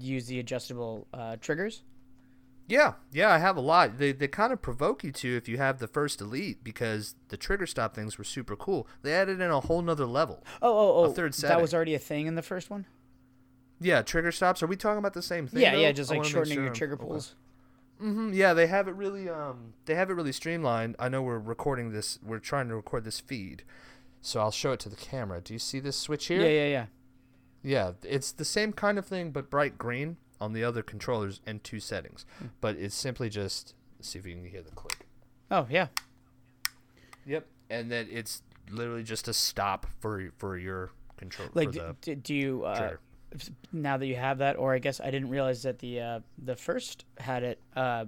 [0.00, 1.82] used the adjustable uh, triggers?
[2.68, 3.96] Yeah, yeah, I have a lot.
[3.96, 7.38] They they kind of provoke you to if you have the first elite because the
[7.38, 8.86] trigger stop things were super cool.
[9.00, 10.44] They added in a whole nother level.
[10.60, 11.12] Oh, oh, oh!
[11.12, 12.84] third set that was already a thing in the first one.
[13.80, 14.62] Yeah, trigger stops.
[14.62, 15.62] Are we talking about the same thing?
[15.62, 15.80] yeah, though?
[15.80, 16.74] yeah, just like shortening your sure.
[16.74, 17.24] trigger Okay.
[17.98, 18.12] Pulls.
[18.14, 19.28] hmm Yeah, they have it really.
[19.28, 20.96] Um, they have it really streamlined.
[20.98, 22.18] I know we're recording this.
[22.22, 23.62] We're trying to record this feed,
[24.20, 25.40] so I'll show it to the camera.
[25.40, 26.40] Do you see this switch here?
[26.42, 26.86] Yeah, yeah, yeah.
[27.62, 31.62] Yeah, it's the same kind of thing, but bright green on the other controllers and
[31.64, 32.24] two settings.
[32.38, 32.46] Hmm.
[32.60, 35.06] But it's simply just let's see if you can hear the click.
[35.50, 35.88] Oh, yeah.
[37.26, 41.48] Yep, and then it's literally just a stop for for your control.
[41.54, 42.92] Like, for the d- do you uh,
[43.72, 46.56] now that you have that, or I guess I didn't realize that the uh, the
[46.56, 47.58] first had it.
[47.76, 48.06] Uh,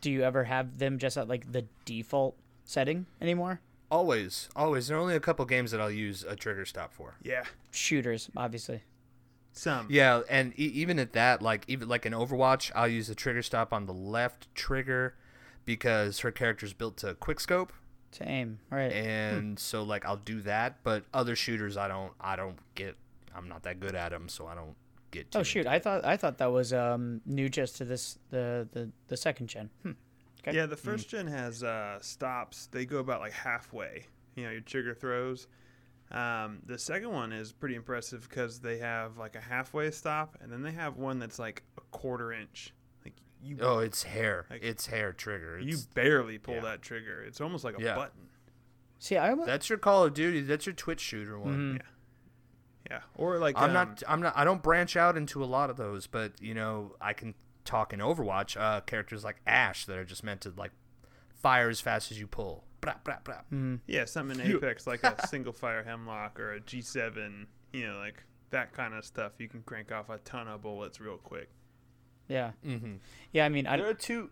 [0.00, 3.60] do you ever have them just at like the default setting anymore?
[3.90, 4.86] always, always.
[4.88, 7.14] There are only a couple games that I'll use a trigger stop for.
[7.22, 8.82] Yeah, Shooters, obviously.
[9.52, 9.86] some.
[9.90, 13.42] Yeah, and e- even at that, like even like in Overwatch, I'll use the trigger
[13.42, 15.14] stop on the left trigger
[15.64, 17.72] because her character's built to quick scope,
[18.12, 18.92] To aim, right?
[18.92, 20.82] and so like I'll do that.
[20.84, 22.94] But other shooters, I don't, I don't get.
[23.34, 24.74] I'm not that good at them, so I don't
[25.10, 25.30] get.
[25.30, 28.18] Too oh shoot, into I thought I thought that was um new just to this
[28.30, 29.70] the the the second gen.
[29.82, 29.92] Hmm.
[30.40, 30.56] Okay.
[30.56, 32.66] Yeah, the first gen has uh, stops.
[32.70, 34.06] They go about like halfway.
[34.36, 35.48] You know, your trigger throws.
[36.10, 40.50] Um, the second one is pretty impressive because they have like a halfway stop, and
[40.50, 42.72] then they have one that's like a quarter inch.
[43.04, 44.46] Like you, Oh, it's hair.
[44.48, 45.58] Like- it's hair trigger.
[45.58, 46.60] you barely pull yeah.
[46.62, 47.22] that trigger.
[47.26, 47.94] It's almost like a Yeah.
[47.96, 48.28] button.
[49.00, 50.40] See, I almost, that's your Call of Duty.
[50.40, 51.74] That's your Twitch shooter one.
[51.74, 51.76] Mhm.
[51.76, 51.82] Yeah.
[52.90, 54.02] Yeah, or like I'm um, not.
[54.08, 54.32] I'm not.
[54.36, 57.92] I don't branch out into a lot of those, but you know, I can talk
[57.92, 58.58] in Overwatch.
[58.58, 60.72] Uh, characters like Ashe that are just meant to like
[61.34, 62.64] fire as fast as you pull.
[62.80, 63.42] Brah, brah, brah.
[63.52, 63.80] Mhm.
[63.86, 67.46] Yeah, something in Apex like a single fire Hemlok or a G7.
[67.72, 69.32] You know, like that kind of stuff.
[69.38, 71.50] You can crank off a ton of bullets real quick.
[72.28, 72.52] Yeah.
[72.66, 72.94] Mm-hmm.
[73.32, 73.44] Yeah.
[73.44, 74.28] I mean, I, There are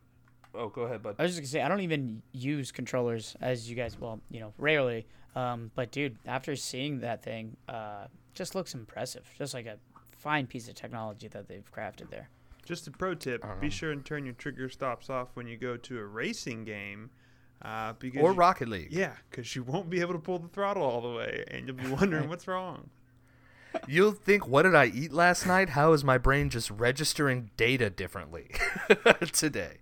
[0.55, 1.17] Oh, go ahead, bud.
[1.19, 4.41] I was just gonna say I don't even use controllers as you guys well you
[4.41, 5.07] know rarely.
[5.35, 8.07] Um, but dude, after seeing that thing, uh,
[8.37, 9.29] just looks impressive.
[9.37, 9.79] Just like a
[10.17, 12.29] fine piece of technology that they've crafted there.
[12.65, 15.47] Just a pro tip: I don't be sure and turn your trigger stops off when
[15.49, 17.11] you go to a racing game,
[17.63, 18.93] uh, because Or you- Rocket League.
[18.93, 21.77] yeah, because you won't be able to pull the throttle all the way, and you'll
[21.77, 22.91] be wondering what's wrong.
[23.87, 25.71] You'll think, what did I eat last night?
[25.71, 28.51] How is my brain just registering data differently
[29.33, 29.79] today?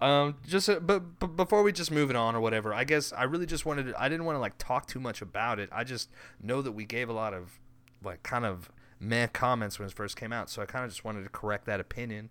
[0.00, 3.12] Um, just uh, but, but before we just move it on or whatever, I guess
[3.12, 5.68] I really just wanted to, I didn't want to like talk too much about it.
[5.72, 6.10] I just
[6.42, 7.60] know that we gave a lot of
[8.04, 11.04] like kind of meh comments when it first came out, so I kind of just
[11.04, 12.30] wanted to correct that opinion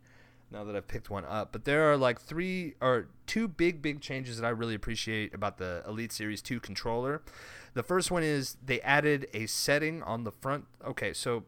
[0.52, 1.52] now that I've picked one up.
[1.52, 5.58] But there are like three or two big, big changes that I really appreciate about
[5.58, 7.22] the Elite Series 2 controller.
[7.74, 10.66] The first one is they added a setting on the front.
[10.86, 11.44] Okay, so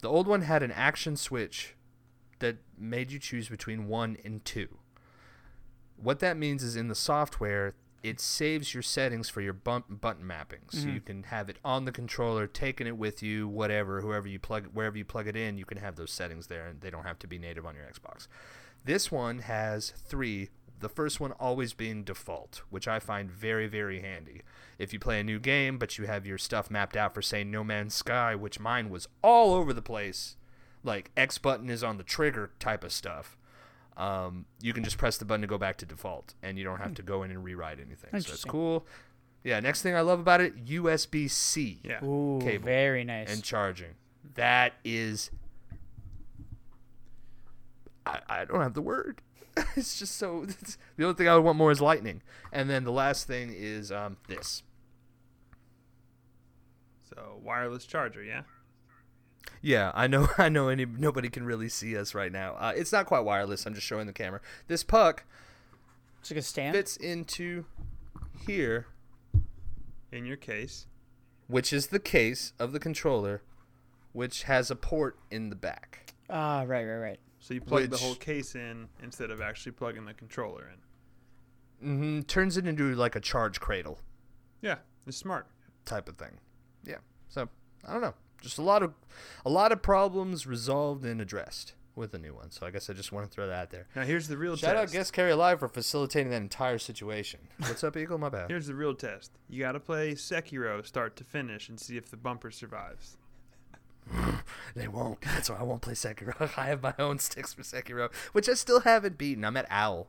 [0.00, 1.74] the old one had an action switch
[2.38, 4.68] that made you choose between one and two.
[5.96, 10.26] What that means is in the software, it saves your settings for your bump, button
[10.26, 11.06] mapping, so you mm-hmm.
[11.06, 14.98] can have it on the controller, taking it with you, whatever, whoever you plug, wherever
[14.98, 17.26] you plug it in, you can have those settings there, and they don't have to
[17.26, 18.28] be native on your Xbox.
[18.84, 20.50] This one has three.
[20.80, 24.42] The first one always being default, which I find very, very handy.
[24.78, 27.42] If you play a new game, but you have your stuff mapped out for, say,
[27.42, 30.36] No Man's Sky, which mine was all over the place,
[30.82, 33.38] like X button is on the trigger type of stuff,
[33.96, 36.80] um, you can just press the button to go back to default, and you don't
[36.80, 38.10] have to go in and rewrite anything.
[38.10, 38.50] So it's Interesting.
[38.50, 38.86] cool.
[39.44, 42.02] Yeah, next thing I love about it USB C Yeah.
[42.02, 43.32] Ooh, Cable very nice.
[43.32, 43.94] and charging.
[44.34, 45.30] That is.
[48.06, 49.20] I, I don't have the word.
[49.76, 50.44] it's just so.
[50.48, 52.22] It's, the only thing I would want more is lightning.
[52.52, 54.62] And then the last thing is um, this.
[57.08, 58.42] So wireless charger, yeah.
[59.62, 60.28] Yeah, I know.
[60.38, 60.68] I know.
[60.68, 62.54] Any nobody can really see us right now.
[62.54, 63.66] Uh, it's not quite wireless.
[63.66, 64.40] I'm just showing the camera.
[64.68, 65.24] This puck
[66.20, 66.74] it's like a stand.
[66.74, 67.64] fits into
[68.46, 68.86] here,
[70.12, 70.86] In your case,
[71.48, 73.42] which is the case of the controller,
[74.12, 76.12] which has a port in the back.
[76.30, 77.20] Ah, right, right, right.
[77.38, 81.88] so you plug the whole case in instead of actually plugging the controller in.
[81.88, 83.98] Mm-hmm, Turns it into like a charge cradle.
[84.62, 84.76] Yeah,
[85.06, 85.46] it's smart.
[85.84, 86.38] type of thing.
[86.84, 86.98] Yeah.
[87.28, 87.48] So
[87.86, 88.14] I don't know.
[88.44, 88.92] Just a lot of
[89.46, 92.50] a lot of problems resolved and addressed with the new one.
[92.50, 93.86] So I guess I just want to throw that out there.
[93.96, 94.92] Now here's the real Shout out.
[94.92, 97.40] Guest Carry Live for facilitating that entire situation.
[97.58, 98.18] What's up, Eagle?
[98.18, 98.50] My bad.
[98.50, 99.30] Here's the real test.
[99.48, 103.16] You got to play Sekiro start to finish and see if the bumper survives.
[104.76, 105.20] They won't.
[105.22, 106.50] That's why I won't play Sekiro.
[106.58, 109.44] I have my own sticks for Sekiro, which I still haven't beaten.
[109.44, 110.08] I'm at Owl.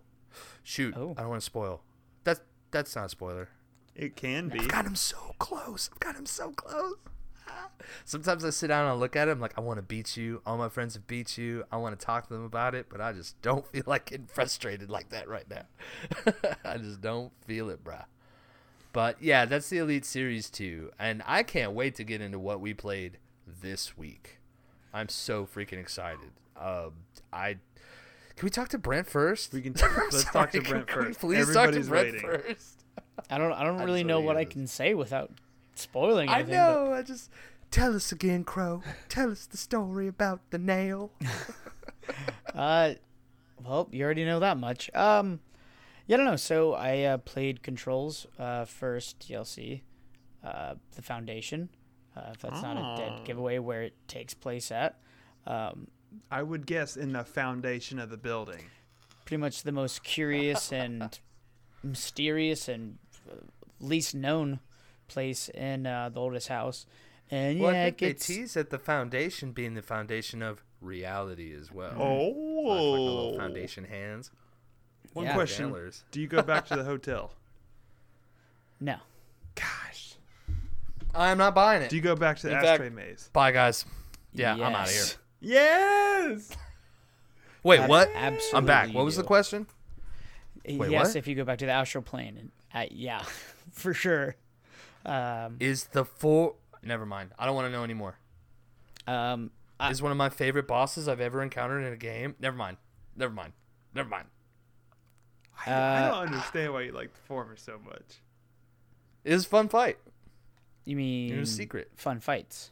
[0.63, 0.95] Shoot.
[0.97, 1.13] Oh.
[1.17, 1.81] I don't want to spoil.
[2.25, 3.49] That's that's not a spoiler.
[3.95, 4.59] It can be.
[4.59, 5.89] I've got him so close.
[5.93, 6.95] I've got him so close.
[8.05, 10.41] Sometimes I sit down and I look at him like I want to beat you.
[10.45, 11.63] All my friends have beat you.
[11.71, 14.27] I want to talk to them about it, but I just don't feel like getting
[14.27, 15.63] frustrated like that right now.
[16.65, 18.05] I just don't feel it, bruh.
[18.93, 22.61] But yeah, that's the Elite Series 2, and I can't wait to get into what
[22.61, 23.17] we played
[23.61, 24.39] this week.
[24.93, 26.31] I'm so freaking excited.
[26.57, 26.93] Um,
[27.33, 27.57] I
[28.37, 29.51] can we talk to Brent first?
[29.53, 31.19] We can- I'm let's talk to Brent can we first.
[31.19, 32.29] Please Everybody's talk to Brent waiting.
[32.55, 32.83] first.
[33.29, 33.51] I don't.
[33.51, 35.31] I don't really know wanna what I can say without
[35.81, 36.55] spoiling I anything.
[36.55, 36.93] know.
[36.93, 37.29] I just
[37.71, 38.81] tell us again, Crow.
[39.09, 41.11] tell us the story about the nail.
[42.53, 42.93] Uh,
[43.63, 44.89] well, you already know that much.
[44.93, 45.39] Um,
[46.07, 46.35] yeah, I don't know.
[46.35, 49.81] So I uh, played Controls uh, first DLC,
[50.43, 51.69] uh, the Foundation.
[52.15, 54.99] Uh, if that's not a dead giveaway where it takes place at.
[55.45, 55.87] Um,
[56.31, 58.65] I would guess in the foundation of the building.
[59.25, 61.19] pretty much the most curious and
[61.83, 63.35] mysterious and uh,
[63.81, 64.59] least known
[65.07, 66.85] place in uh, the oldest house.
[67.31, 70.63] And well, yeah, I it think they tease at the foundation being the foundation of
[70.81, 71.91] reality as well.
[71.91, 73.37] So like the little Oh.
[73.37, 74.31] foundation hands.
[75.13, 75.33] One Yeah.
[75.33, 76.03] question: Jailers.
[76.11, 77.31] Do you go back to the hotel?
[78.79, 78.97] no.
[79.55, 80.15] Gosh.
[81.13, 81.89] I'm not buying it.
[81.89, 83.29] Do you go back to the In fact- maze?
[83.31, 83.85] Bye, guys.
[84.33, 85.03] Yeah, I'm out of here.
[85.03, 85.17] Yes.
[85.39, 86.57] Yes.
[87.63, 88.11] Wait, Ab- what?
[88.13, 88.57] Absolutely.
[88.57, 88.93] I'm back.
[88.93, 89.65] What was the question?
[90.67, 91.15] Wait, yes, what?
[91.15, 93.23] if you go back to the astral plane, and uh, yeah,
[93.71, 94.35] for sure.
[95.05, 96.55] Um, Is the four?
[96.81, 97.31] Never mind.
[97.37, 98.17] I don't want to know anymore.
[99.07, 102.35] um, I- Is one of my favorite bosses I've ever encountered in a game.
[102.39, 102.77] Never mind.
[103.15, 103.53] Never mind.
[103.93, 104.27] Never mind.
[105.65, 108.21] I, I Uh, don't understand why you like the former so much.
[109.23, 109.97] It was a fun fight.
[110.85, 111.91] you mean It was secret.
[111.95, 112.71] fun fights?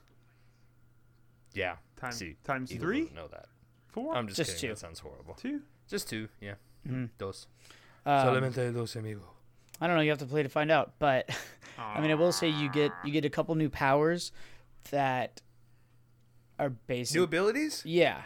[1.53, 1.77] Yeah.
[1.97, 3.09] Time- See, times Eagle three?
[3.15, 3.47] Know that.
[3.87, 4.15] Four.
[4.15, 4.61] I'm just, Just kidding.
[4.61, 4.67] two.
[4.73, 5.33] That sounds horrible.
[5.35, 5.61] two.
[5.87, 6.29] Just two.
[6.41, 6.55] Yeah.
[6.87, 7.09] Mhm.
[7.17, 7.47] Dos.
[8.05, 9.23] Um, Solamente dos amigos.
[9.81, 10.01] I don't know.
[10.01, 10.93] You have to play to find out.
[10.99, 11.29] But
[11.77, 14.31] I mean, I will say you get you get a couple new powers
[14.91, 15.41] that
[16.59, 17.15] are basic.
[17.15, 17.81] New abilities?
[17.85, 18.21] Yeah.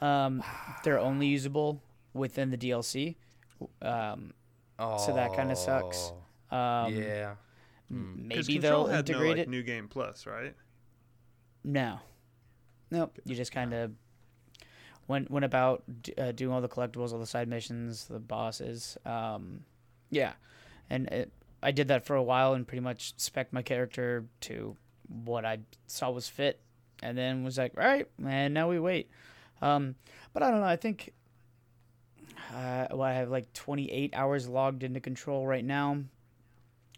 [0.00, 0.42] Um,
[0.84, 1.82] they're only usable
[2.12, 3.16] within the DLC.
[3.80, 4.34] Um,
[4.78, 6.12] So that kinda sucks.
[6.50, 7.34] Oh, um, yeah.
[7.88, 9.48] Maybe they'll had no, integrate like, it.
[9.48, 10.54] New Game Plus, right?
[11.64, 12.00] No.
[12.90, 13.18] Nope.
[13.24, 13.92] You just kind of
[15.08, 15.84] went went about
[16.18, 18.98] uh, doing all the collectibles, all the side missions, the bosses.
[19.04, 19.60] Um,
[20.10, 20.32] yeah,
[20.90, 24.76] and it, I did that for a while and pretty much spec my character to
[25.08, 26.60] what I saw was fit,
[27.02, 29.10] and then was like, all right, and now we wait.
[29.62, 29.94] Um,
[30.32, 30.66] but I don't know.
[30.66, 31.12] I think
[32.54, 35.98] uh, well, I have like 28 hours logged into Control right now.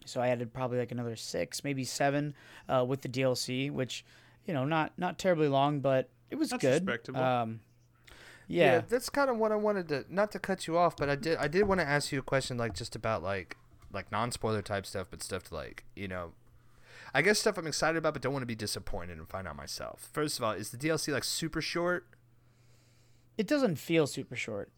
[0.04, 2.34] So I added probably like another six, maybe seven,
[2.68, 4.04] uh, with the DLC, which
[4.46, 6.86] you know, not not terribly long, but it was That's good.
[6.86, 7.22] respectable.
[7.22, 7.60] Um,
[8.46, 8.76] Yeah.
[8.76, 11.16] yeah, that's kind of what I wanted to not to cut you off, but I
[11.16, 13.56] did I did want to ask you a question like just about like
[13.92, 16.32] like non spoiler type stuff, but stuff to like you know,
[17.14, 19.56] I guess stuff I'm excited about, but don't want to be disappointed and find out
[19.56, 20.08] myself.
[20.12, 22.06] First of all, is the DLC like super short?
[23.36, 24.70] it doesn't feel super short.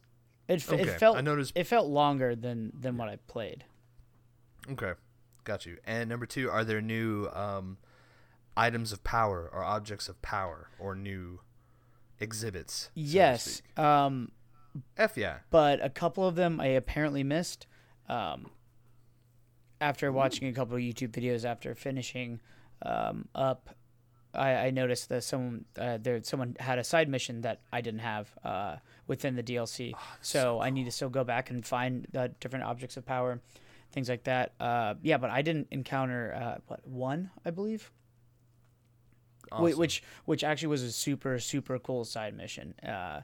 [0.47, 3.65] It, Okay, it felt I noticed- it felt longer than than what I played.
[4.71, 4.93] Okay,
[5.45, 5.79] got you.
[5.87, 7.79] And number two, are there new um,
[8.57, 11.41] items of power or objects of power or new
[12.19, 12.91] exhibits?
[12.95, 14.31] yes, um,
[14.97, 15.39] F yeah.
[15.51, 17.67] but a couple of them I apparently missed.
[18.09, 18.51] Um,
[19.81, 22.41] after watching a couple of YouTube videos after finishing
[22.83, 23.71] um, up,
[24.35, 28.01] I, I noticed that someone uh, there someone had a side mission that I didn't
[28.01, 29.95] have uh, within the DLC.
[30.21, 33.41] so I need to still go back and find the different objects of power,
[33.93, 34.53] things like that.
[34.61, 37.91] Uh, yeah, but I didn't encounter uh, what one I believe.
[39.53, 39.79] Awesome.
[39.79, 42.75] which which actually was a super super cool side mission.
[42.87, 43.23] Uh,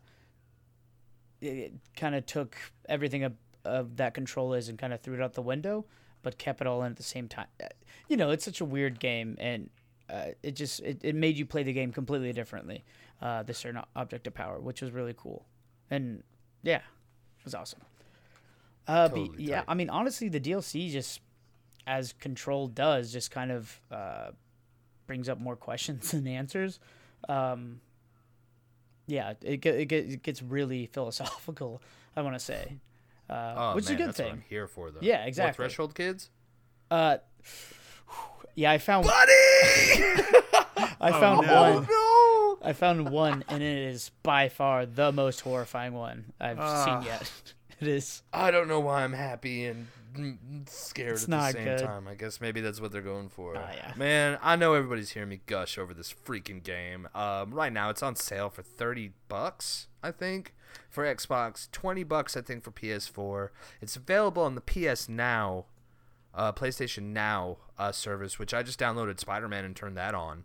[1.41, 2.57] it, it kind of took
[2.89, 5.85] everything of, of that control is and kind of threw it out the window,
[6.27, 7.47] but kept it all in at the same time.
[7.63, 7.69] Uh,
[8.09, 9.71] You know, it's such a weird game, and
[10.11, 12.83] uh, it just it, it made you play the game completely differently.
[13.23, 15.47] Uh, the certain object of power, which was really cool,
[15.89, 16.25] and
[16.65, 17.79] yeah, it was awesome.
[18.89, 19.65] Uh, but yeah, tight.
[19.69, 21.21] I mean, honestly, the DLC just
[21.87, 24.31] as control does just kind of uh,
[25.07, 26.81] brings up more questions than answers.
[27.29, 27.81] Um,
[29.07, 31.81] yeah, it, it, it gets really philosophical.
[32.17, 32.79] I want to say,
[33.31, 34.33] uh, Oh, which man, is a good that's What thing.
[34.35, 34.99] I'm here for though.
[35.03, 35.57] Yeah, More exactly.
[35.65, 36.31] threshold kids.
[36.91, 37.19] Uh,
[38.55, 39.33] yeah, I found Buddy.
[41.01, 41.63] I Oh, found no.
[41.63, 41.87] one.
[41.91, 42.59] no.
[42.63, 46.85] I found one, and it is by far the most horrifying one I've Ah.
[46.85, 47.31] seen yet.
[47.79, 48.23] It is.
[48.33, 49.89] I don't know why I'm happy and
[50.69, 51.79] scared It's at the same good.
[51.79, 52.09] time.
[52.09, 53.57] I guess maybe that's what they're going for.
[53.57, 53.93] Oh, yeah.
[53.97, 57.09] Man, I know everybody's hearing me gush over this freaking game.
[57.15, 60.55] Um, right now, it's on sale for thirty bucks, I think,
[60.89, 61.71] for Xbox.
[61.71, 63.51] Twenty bucks, I think, for PS4.
[63.81, 65.67] It's available on the PS Now,
[66.35, 70.45] uh, PlayStation Now uh, service, which I just downloaded Spider-Man and turned that on.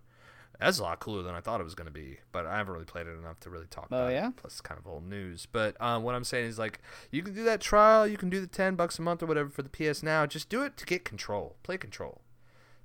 [0.62, 2.72] That's a lot cooler than I thought it was going to be, but I haven't
[2.74, 4.28] really played it enough to really talk Oh, about yeah?
[4.30, 4.36] it.
[4.38, 5.48] Plus, it's kind of old news.
[5.52, 8.40] But um, what I'm saying is, like, you can do that trial, you can do
[8.40, 10.28] the 10 bucks a month or whatever for the PS Now.
[10.28, 11.56] Just do it to get control.
[11.64, 12.22] Play control.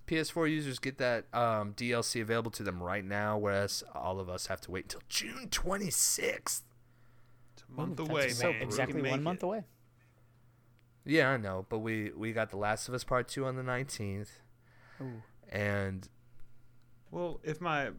[0.07, 4.47] PS4 users get that um, DLC available to them right now, whereas all of us
[4.47, 6.63] have to wait until June 26th.
[6.63, 6.63] It's
[7.69, 8.61] a month Ooh, away, so man.
[8.61, 9.47] You exactly one month it.
[9.47, 9.65] away.
[11.05, 13.63] Yeah, I know, but we we got The Last of Us Part 2 on the
[13.63, 14.29] 19th,
[15.01, 15.23] Ooh.
[15.51, 16.09] and
[17.11, 17.91] Well, if my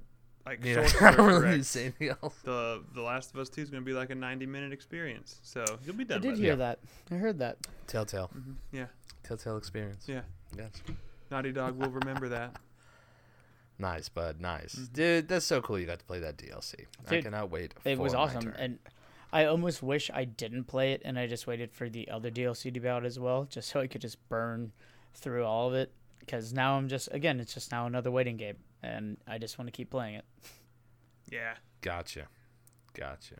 [0.46, 2.36] like you know, sources I don't really correct, need to say anything else.
[2.43, 5.39] the The Last of Us Two is going to be like a 90 minute experience,
[5.43, 6.20] so you'll be done.
[6.20, 6.32] I done.
[6.32, 6.60] did by hear then.
[6.60, 6.80] that.
[7.15, 7.58] I heard that.
[7.88, 8.30] Telltale.
[8.38, 8.56] Mhm.
[8.72, 8.86] Yeah,
[9.24, 10.06] Telltale experience.
[10.08, 10.22] yeah.
[10.58, 10.72] Yes.
[11.30, 12.56] Naughty Dog will remember that.
[13.80, 14.41] Nice, bud.
[14.41, 14.74] Nice.
[14.74, 16.74] Dude, that's so cool you got to play that DLC.
[17.08, 17.22] I Mm-hmm.
[17.26, 17.76] Cannot wait.
[17.86, 18.56] It for was my awesome, turn.
[18.58, 18.80] and
[19.32, 22.74] I almost wish I didn't play it and I just waited for the other DLC
[22.74, 24.72] to be out as well, just so I could just burn
[25.13, 25.91] through all of it.
[26.20, 29.68] Because now I'm just again, it's just now another waiting game, and I just want
[29.68, 30.26] to keep playing it.
[31.30, 31.56] Yeah.
[31.82, 32.28] Gotcha.
[32.94, 33.36] Gotcha.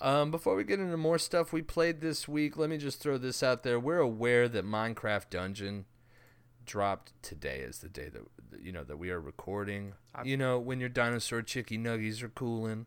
[0.00, 3.16] Um, before we get into more stuff we played this week, let me just throw
[3.16, 3.78] this out there.
[3.78, 5.84] We're aware that Minecraft Dungeon
[6.66, 9.94] dropped today is the day that that, you know that we are recording.
[10.14, 12.86] I- you know, when your dinosaur chicky nuggies are cooling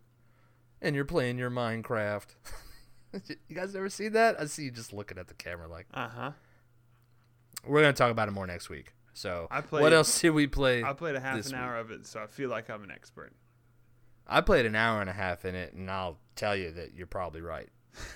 [0.81, 2.35] and you're playing your Minecraft.
[3.47, 4.39] you guys ever see that?
[4.39, 6.31] I see you just looking at the camera like Uh huh.
[7.65, 8.93] we're gonna talk about it more next week.
[9.17, 10.83] So I played, what else did we play?
[10.83, 13.33] I played a half an hour of it, so I feel like I'm an expert.
[14.27, 17.07] I played an hour and a half in it, and I'll tell you that you're
[17.07, 17.69] probably right.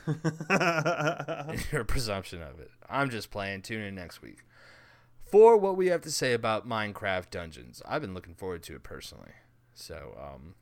[0.07, 2.69] in your presumption of it.
[2.87, 3.63] I'm just playing.
[3.63, 4.45] Tune in next week
[5.23, 7.81] for what we have to say about Minecraft Dungeons.
[7.83, 9.31] I've been looking forward to it personally.
[9.73, 10.53] So, um,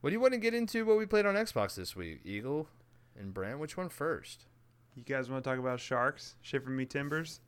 [0.00, 0.84] what do you want to get into?
[0.84, 2.68] What we played on Xbox this week, Eagle
[3.18, 3.58] and Brent?
[3.58, 4.46] Which one first?
[4.94, 6.36] you guys want to talk about sharks?
[6.40, 7.40] Shiver me timbers.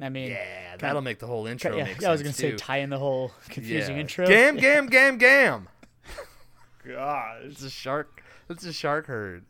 [0.00, 2.52] I mean, Yeah, that'll make the whole intro yeah, make yeah, I was gonna say
[2.56, 4.00] tie in the whole confusing Yeah.
[4.02, 4.26] intro.
[4.26, 5.68] Gam, gam, gam, gam.
[6.86, 7.42] Gosh.
[7.44, 9.44] It's a shark That's a shark herd.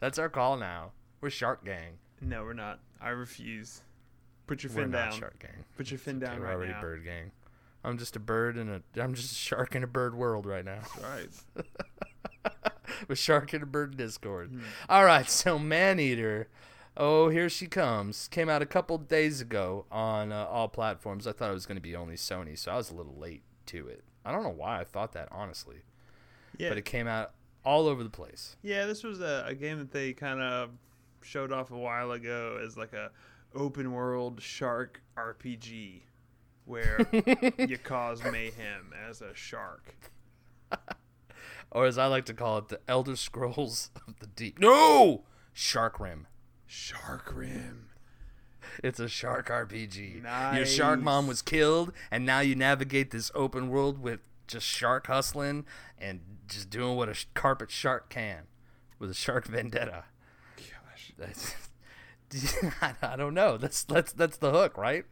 [0.00, 0.92] That's our call now.
[1.20, 1.98] We're Shark Gang.
[2.20, 2.80] No, we're not.
[3.00, 3.82] I refuse.
[4.46, 5.20] Put your We're fin not down.
[5.20, 5.64] Shark Gang.
[5.76, 6.80] Put your fin Okay, down we're right already now.
[6.80, 7.30] Bird Gang.
[7.84, 9.00] I'm just a bird in a.
[9.00, 10.80] I'm just a shark in a bird world right now.
[11.02, 11.64] Right.
[13.08, 14.50] With shark in a bird Discord.
[14.50, 14.60] Hmm.
[14.88, 16.48] All right, so Maneater.
[16.96, 18.28] Oh, here she comes.
[18.28, 21.26] Came out a couple days ago on uh, all platforms.
[21.26, 23.42] I thought it was going to be only Sony, so I was a little late
[23.66, 24.02] to it.
[24.24, 25.82] I don't know why I thought that honestly,
[26.56, 26.70] Yeah.
[26.70, 27.32] but it came out
[27.64, 28.56] all over the place.
[28.62, 30.70] Yeah, this was a, a game that they kind of
[31.22, 33.10] showed off a while ago as like a
[33.54, 36.02] open world shark RPG
[36.64, 37.06] where
[37.58, 39.94] you cause mayhem as a shark.
[41.70, 44.58] Or as I like to call it, the Elder Scrolls of the Deep.
[44.58, 46.26] No, Shark Rim.
[46.66, 47.88] Shark Rim.
[48.82, 50.22] It's a shark RPG.
[50.56, 55.06] Your shark mom was killed, and now you navigate this open world with just shark
[55.06, 55.64] hustling
[55.98, 58.42] and just doing what a sh- carpet shark can
[58.98, 60.04] with a shark vendetta.
[60.56, 61.12] Gosh.
[61.16, 61.54] That's,
[63.02, 63.56] I don't know.
[63.56, 65.04] That's that's that's the hook, right?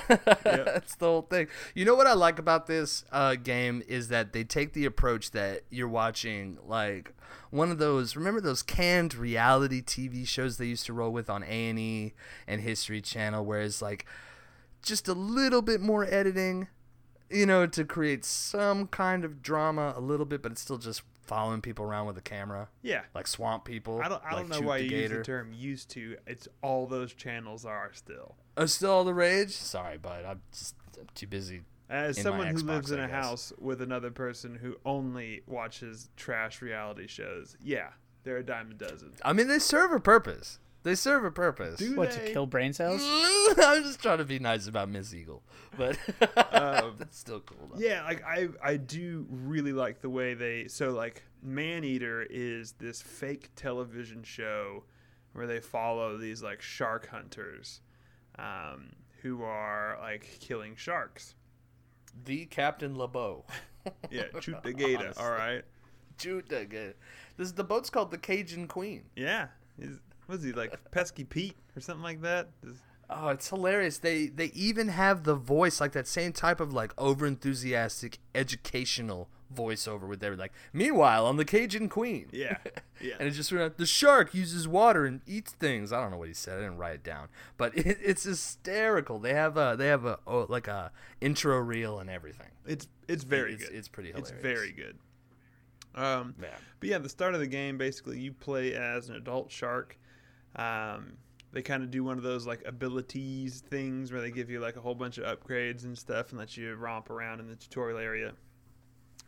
[0.44, 1.48] that's the whole thing.
[1.74, 5.30] You know what I like about this uh, game is that they take the approach
[5.32, 7.12] that you're watching like
[7.50, 8.16] one of those.
[8.16, 12.14] Remember those canned reality TV shows they used to roll with on A and E
[12.46, 14.06] and History Channel, where it's like
[14.82, 16.68] just a little bit more editing,
[17.30, 21.02] you know, to create some kind of drama a little bit, but it's still just
[21.24, 23.02] following people around with a camera, Yeah.
[23.14, 24.00] like swamp people.
[24.02, 25.18] I don't, I like don't know why you use Gator.
[25.18, 26.16] the term used to.
[26.26, 28.36] It's all those channels are still.
[28.56, 29.50] Oh, still all the rage?
[29.52, 30.24] Sorry, bud.
[30.24, 31.62] I'm just I'm too busy.
[31.90, 33.14] As someone who Xbox, lives in I a guess.
[33.24, 37.88] house with another person who only watches trash reality shows, yeah,
[38.22, 39.12] they're a dime a dozen.
[39.22, 40.58] I mean, they serve a purpose.
[40.84, 41.78] They serve a purpose.
[41.78, 43.00] Do What to kill brain cells?
[43.58, 45.42] I'm just trying to be nice about Miss Eagle,
[45.76, 45.96] but
[46.52, 47.70] Um, that's still cool.
[47.72, 47.80] Though.
[47.80, 52.72] Yeah, like I I do really like the way they so like Man Eater is
[52.72, 54.84] this fake television show
[55.32, 57.80] where they follow these like shark hunters
[58.38, 58.90] um,
[59.22, 61.34] who are like killing sharks.
[62.24, 63.44] The Captain LeBeau.
[64.10, 65.04] Yeah, shoot the gator.
[65.04, 65.22] Honestly.
[65.22, 65.62] All right.
[66.18, 66.94] Shoot the gator.
[67.36, 69.02] This the boat's called the Cajun Queen.
[69.14, 69.48] Yeah.
[69.78, 69.98] Is
[70.28, 72.48] was he like pesky Pete or something like that?
[72.66, 73.98] Is- Oh, it's hilarious.
[73.98, 79.28] They they even have the voice like that same type of like over enthusiastic educational
[79.54, 80.52] voiceover with their like.
[80.72, 82.28] Meanwhile, I'm the Cajun Queen.
[82.32, 82.56] yeah.
[83.00, 83.16] Yeah.
[83.18, 85.92] And it just went out, the shark uses water and eats things.
[85.92, 86.58] I don't know what he said.
[86.58, 89.18] I didn't write it down, but it, it's hysterical.
[89.18, 92.48] They have a they have a oh, like a intro reel and everything.
[92.66, 93.74] It's it's very it's, good.
[93.76, 94.96] It's pretty It's very good.
[95.94, 96.48] Um, Yeah.
[96.80, 99.98] but yeah, the start of the game basically you play as an adult shark.
[100.56, 101.14] Um,
[101.52, 104.76] they kind of do one of those like abilities things where they give you like
[104.76, 107.98] a whole bunch of upgrades and stuff and let you romp around in the tutorial
[107.98, 108.32] area.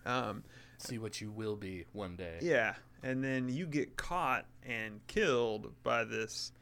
[0.05, 0.43] Um,
[0.79, 2.39] See what you will be one day.
[2.43, 6.53] yeah, and then you get caught and killed by this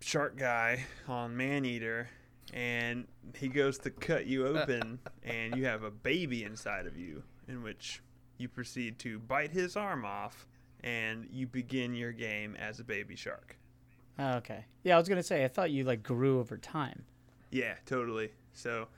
[0.00, 2.08] shark guy on Maneater,
[2.52, 3.06] and
[3.36, 7.62] he goes to cut you open, and you have a baby inside of you, in
[7.62, 8.02] which
[8.36, 10.46] you proceed to bite his arm off,
[10.84, 13.56] and you begin your game as a baby shark.
[14.18, 14.64] Oh, okay.
[14.82, 17.04] Yeah, I was gonna say I thought you like grew over time.
[17.50, 18.30] Yeah, totally.
[18.52, 18.88] So,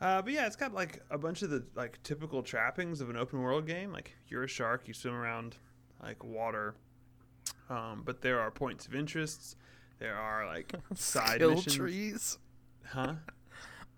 [0.00, 3.16] uh, but yeah, it's got like a bunch of the like typical trappings of an
[3.16, 3.92] open world game.
[3.92, 5.56] Like you're a shark, you swim around
[6.02, 6.74] like water,
[7.70, 9.56] um, but there are points of interests.
[9.98, 11.76] There are like side skill missions.
[11.76, 12.38] trees,
[12.84, 13.14] huh?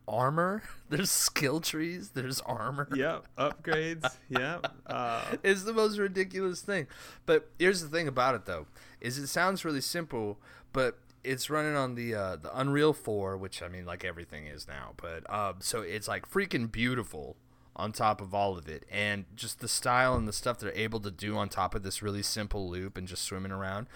[0.08, 0.62] Armor.
[0.88, 2.10] There's skill trees.
[2.10, 2.88] There's armor.
[2.94, 4.16] Yep, upgrades.
[4.28, 4.72] yep.
[4.86, 6.86] Uh, it's the most ridiculous thing.
[7.24, 8.66] But here's the thing about it though,
[9.00, 10.38] is it sounds really simple,
[10.72, 14.68] but it's running on the uh, the Unreal 4, which I mean like everything is
[14.68, 17.36] now, but uh, so it's like freaking beautiful
[17.74, 20.98] on top of all of it and just the style and the stuff they're able
[20.98, 23.86] to do on top of this really simple loop and just swimming around.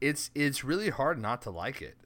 [0.00, 1.96] It's it's really hard not to like it.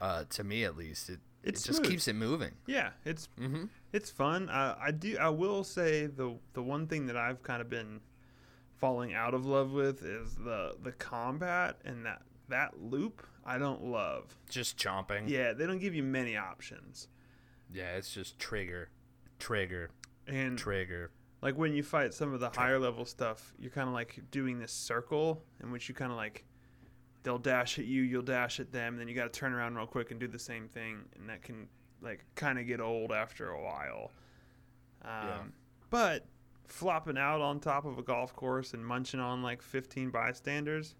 [0.00, 1.08] Uh, to me at least.
[1.08, 1.90] It It's it just smooth.
[1.90, 2.52] keeps it moving.
[2.66, 3.68] yeah, it's Mhm.
[3.92, 4.48] it's fun.
[4.48, 5.16] Uh, I do.
[5.18, 8.00] I will say the the one thing that I've kind of been
[8.76, 13.26] falling out of love with is the the combat and that that loop.
[13.44, 14.36] I don't love.
[14.48, 15.28] Just chomping.
[15.28, 17.08] Yeah, they don't give you many options.
[17.72, 18.90] Yeah, it's just trigger,
[19.40, 19.90] trigger,
[20.28, 21.10] And trigger.
[21.40, 24.60] like when you fight some of the higher level stuff, you're kind of like doing
[24.60, 26.44] this circle in which you kind of like
[27.22, 29.76] they'll dash at you, you'll dash at them, and then you got to turn around
[29.76, 31.68] real quick and do the same thing, and that can
[32.00, 34.10] like kind of get old after a while.
[35.04, 35.38] Um, Yeah.
[35.90, 36.26] But
[36.66, 40.94] flopping out on top of a golf course and munching on like 15 bystanders,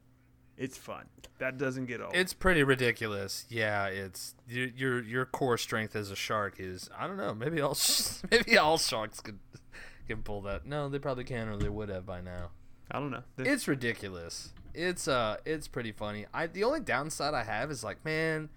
[0.58, 1.06] it's fun.
[1.38, 2.14] That doesn't get old.
[2.14, 3.46] It's pretty ridiculous.
[3.48, 7.34] Yeah, it's your your your core strength as a shark is I don't know.
[7.34, 7.76] Maybe all
[8.30, 9.38] maybe all sharks could
[10.06, 10.66] can pull that.
[10.66, 12.50] No, they probably can, or they would have by now.
[12.90, 13.22] I don't know.
[13.38, 14.52] It's ridiculous.
[14.74, 16.26] It's uh, it's pretty funny.
[16.32, 18.48] I the only downside I have is like, man,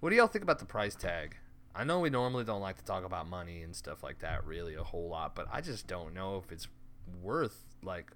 [0.00, 1.36] what do y'all think about the price tag?
[1.74, 4.74] I know we normally don't like to talk about money and stuff like that really
[4.74, 6.66] a whole lot, but I just don't know if it's
[7.22, 8.10] worth like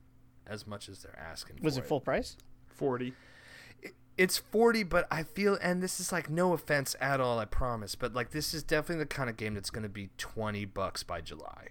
[0.47, 1.57] as much as they're asking.
[1.59, 1.65] For.
[1.65, 2.37] Was for it full price?
[2.67, 3.15] Forty.
[4.17, 7.95] It's forty, but I feel, and this is like no offense at all, I promise,
[7.95, 11.21] but like this is definitely the kind of game that's gonna be twenty bucks by
[11.21, 11.69] July,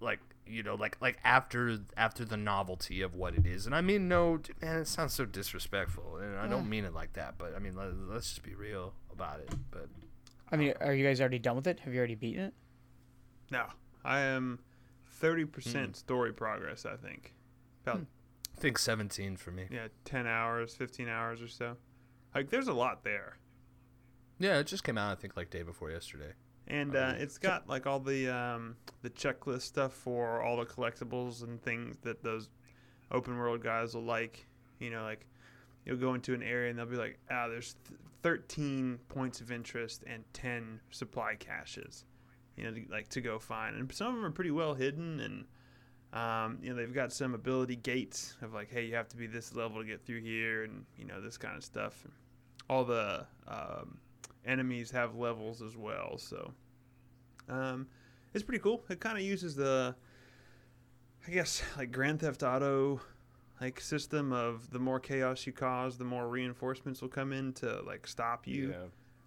[0.00, 3.80] like you know, like like after after the novelty of what it is, and I
[3.80, 6.50] mean no, d- man, it sounds so disrespectful, and I Yeah.
[6.50, 9.54] don't mean it like that, but I mean let, let's just be real about it.
[9.70, 9.88] But
[10.50, 11.80] I mean, are you guys already done with it?
[11.80, 12.54] Have you already beaten it?
[13.50, 13.66] No,
[14.04, 14.60] I am
[15.10, 15.50] thirty Hmm.
[15.50, 16.84] percent story progress.
[16.86, 17.34] I think.
[17.84, 18.06] About
[18.56, 19.66] I think seventeen for me.
[19.70, 21.76] yeah, ten hours, fifteen hours or so.
[22.34, 23.38] Like, there's a lot there,
[24.38, 26.32] Yeah, it just came out I think like day before yesterday.
[26.68, 30.66] And Oh, uh, it's got like all the um, the checklist stuff for all the
[30.66, 32.50] collectibles and things that those
[33.10, 34.46] open world guys will like.
[34.78, 35.26] You know, like
[35.84, 39.50] you'll go into an area and they'll be like, ah, there's th- thirteen points of
[39.50, 42.04] interest and ten supply caches.
[42.56, 45.20] You know, to, like to go find, and some of them are pretty well hidden
[45.20, 45.44] and.
[46.10, 49.26] Um, you know, they've got some ability gates of like, hey, you have to be
[49.26, 52.06] this level to get through here, and you know this kind of stuff.
[52.70, 53.98] All the um,
[54.44, 56.52] enemies have levels as well, so
[57.48, 57.86] um,
[58.34, 58.82] it's pretty cool.
[58.88, 59.94] It kind of uses the,
[61.26, 63.00] I guess, like Grand Theft Auto,
[63.60, 67.82] like system of the more chaos you cause, the more reinforcements will come in to
[67.82, 68.74] like stop you.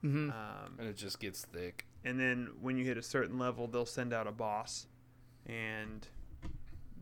[0.03, 0.29] Mm-hmm.
[0.29, 1.85] Um, and it just gets thick.
[2.03, 4.87] and then when you hit a certain level, they'll send out a boss,
[5.45, 6.07] and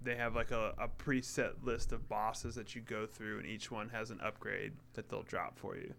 [0.04, 3.72] they have like a, a preset list of bosses that you go through, and each
[3.72, 5.94] one has an upgrade that they'll drop for you.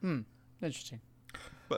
[0.00, 0.20] Hmm.
[0.62, 1.00] Interesting.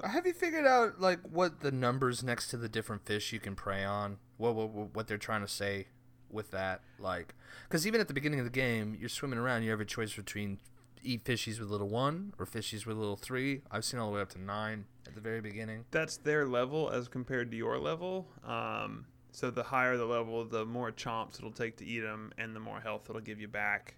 [0.04, 3.54] Have you figured out like what the numbers next to the different fish you can
[3.54, 4.18] prey on?
[4.38, 5.86] What what, what- what they're trying to say
[6.30, 6.80] with that?
[6.98, 7.34] Like,
[7.68, 9.62] because even at the beginning of the game, you're swimming around.
[9.62, 10.58] You have a choice between
[11.04, 13.60] eat fishies with little one or fishies with little three.
[13.70, 15.84] I've seen all the way up to nine at the very beginning.
[15.92, 18.26] That's their level as compared to your level.
[18.44, 22.56] Um, so the higher the level, the more chomps it'll take to eat them, and
[22.56, 23.94] the more health it'll give you back.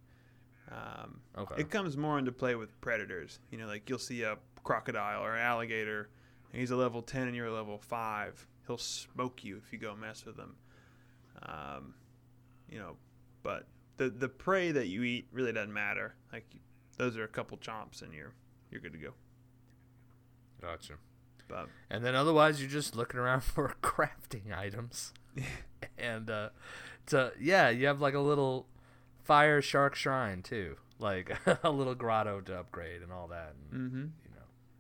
[0.71, 1.61] Um, Okay.
[1.61, 3.39] It comes more into play with predators.
[3.51, 4.37] You know, like you'll see a
[4.67, 6.11] crocodile or alligator,
[6.53, 8.47] and he's a level 10 and you're a level 5.
[8.67, 10.57] He'll smoke you if you go mess with him.
[11.43, 11.95] Um,
[12.69, 12.97] you know,
[13.43, 16.15] but the the prey that you eat really doesn't matter.
[16.33, 16.47] Like
[16.97, 18.33] those are a couple chomps and you're
[18.71, 19.13] you're good to go.
[20.61, 20.95] Gotcha.
[21.49, 25.13] But And then otherwise, you're just looking around for crafting items.
[25.99, 26.49] and uh,
[27.07, 28.67] to yeah, you have like a little
[29.23, 33.55] fire shark shrine too, like a little grotto to upgrade and all that.
[33.71, 34.07] And, mm-hmm.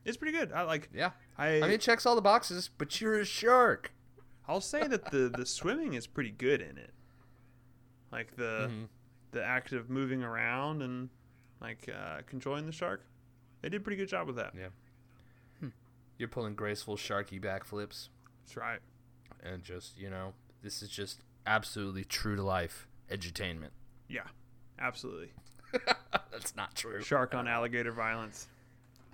[0.07, 0.52] You know, it's pretty good.
[0.52, 0.88] I like.
[0.94, 1.11] yeah.
[1.36, 3.92] I, I mean, it checks all the boxes, but you're a shark.
[4.48, 6.92] I'll say that the the swimming is pretty good in it.
[8.12, 8.88] Like the Mhm.
[9.32, 11.09] the act of moving around and
[11.61, 13.04] like uh, controlling the shark.
[13.62, 14.54] They did a pretty good job with that.
[14.57, 14.68] Yeah.
[16.18, 18.09] You're pulling graceful sharky backflips,
[18.42, 18.78] That's right.
[19.42, 20.32] and just you know,
[20.62, 23.70] this is just absolutely true to life edutainment.
[24.09, 24.22] Yeah,
[24.78, 25.32] absolutely.
[26.32, 27.02] That's not true.
[27.02, 28.46] Shark on alligator violence.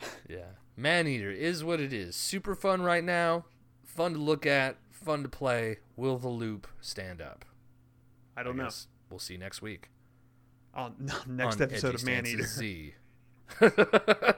[0.28, 0.46] Yeah.
[0.76, 2.16] Maneater is what it is.
[2.16, 3.44] Super fun right now.
[3.84, 4.76] Fun to look at.
[4.90, 5.78] Fun to play.
[5.96, 7.44] Will the loop stand up?
[8.36, 8.68] I don't know.
[9.10, 9.90] We'll see next week.
[10.74, 10.94] On
[11.26, 12.44] next on episode of Man Eater.
[12.44, 12.94] Stances Z.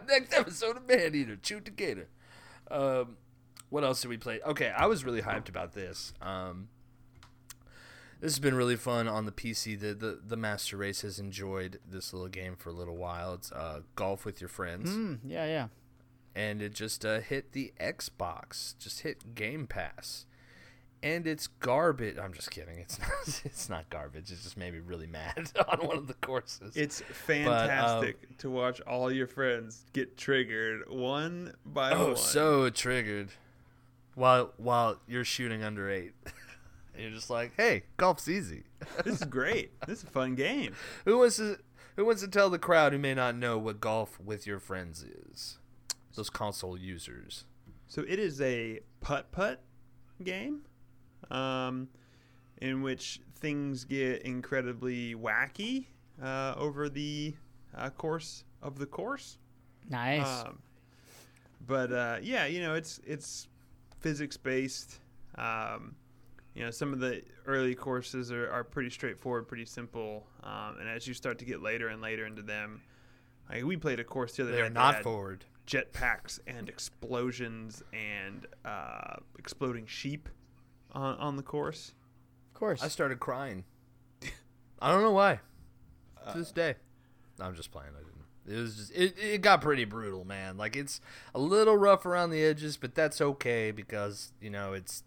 [0.09, 1.39] next episode of Man Eater.
[1.41, 2.09] Shoot the gator.
[2.69, 3.19] Um,
[3.71, 4.41] what else did we play?
[4.45, 6.13] Okay, I was really hyped about this.
[6.21, 6.71] Um,
[8.21, 9.79] this has been really fun on the PC.
[9.79, 13.35] The, the the Master Race has enjoyed this little game for a little while.
[13.35, 15.67] It's uh, golf with your friends Mm, yeah, yeah.
[16.35, 20.27] And it just uh, hit the Xbox, just hit Game Pass,
[21.03, 22.17] and it's garbage.
[22.19, 22.79] I'm just kidding.
[22.79, 23.43] It's not.
[23.45, 24.33] It's not garbage.
[24.33, 26.77] It just made me really mad on one of the courses.
[26.77, 32.17] It's um, fantastic to watch all your friends get triggered one by oh, one.
[32.17, 33.31] so triggered.
[34.15, 36.13] While while you're shooting under eight,
[36.95, 38.63] and you're just like, hey, golf's easy.
[39.05, 39.73] this is great.
[39.87, 40.75] This is a fun game.
[41.05, 41.59] Who wants to
[41.97, 45.03] Who wants to tell the crowd who may not know what golf with your friends
[45.03, 45.59] is?
[46.15, 47.45] Those console users.
[47.87, 49.63] So it is a putt putt
[50.23, 50.63] game,
[51.31, 51.89] um,
[52.61, 55.87] in which things get incredibly wacky
[56.23, 57.35] uh, over the
[57.77, 59.39] uh, course of the course.
[59.91, 60.45] Nice.
[60.45, 60.59] Um,
[61.67, 63.49] but uh, yeah, you know, it's it's
[64.01, 65.01] physics based.
[65.37, 65.97] Um,
[66.55, 70.25] you know, some of the early courses are, are pretty straightforward, pretty simple.
[70.45, 72.81] Um, and as you start to get later and later into them,
[73.51, 74.63] like we played a course the other They day.
[74.63, 75.45] are that not forward.
[75.67, 80.29] Jetpacks and explosions and uh, exploding sheep
[80.93, 81.93] on, on the course.
[82.53, 82.83] of course.
[82.83, 83.65] I started crying.
[84.81, 85.41] I don't know why.
[86.31, 86.77] to this day.
[87.41, 87.91] I'm just playing.
[87.95, 88.15] I didn't.
[88.47, 90.57] It was just it, it got pretty brutal, man.
[90.57, 91.01] Like it's
[91.35, 95.03] a little rough around the edges, but that's okay because you know it's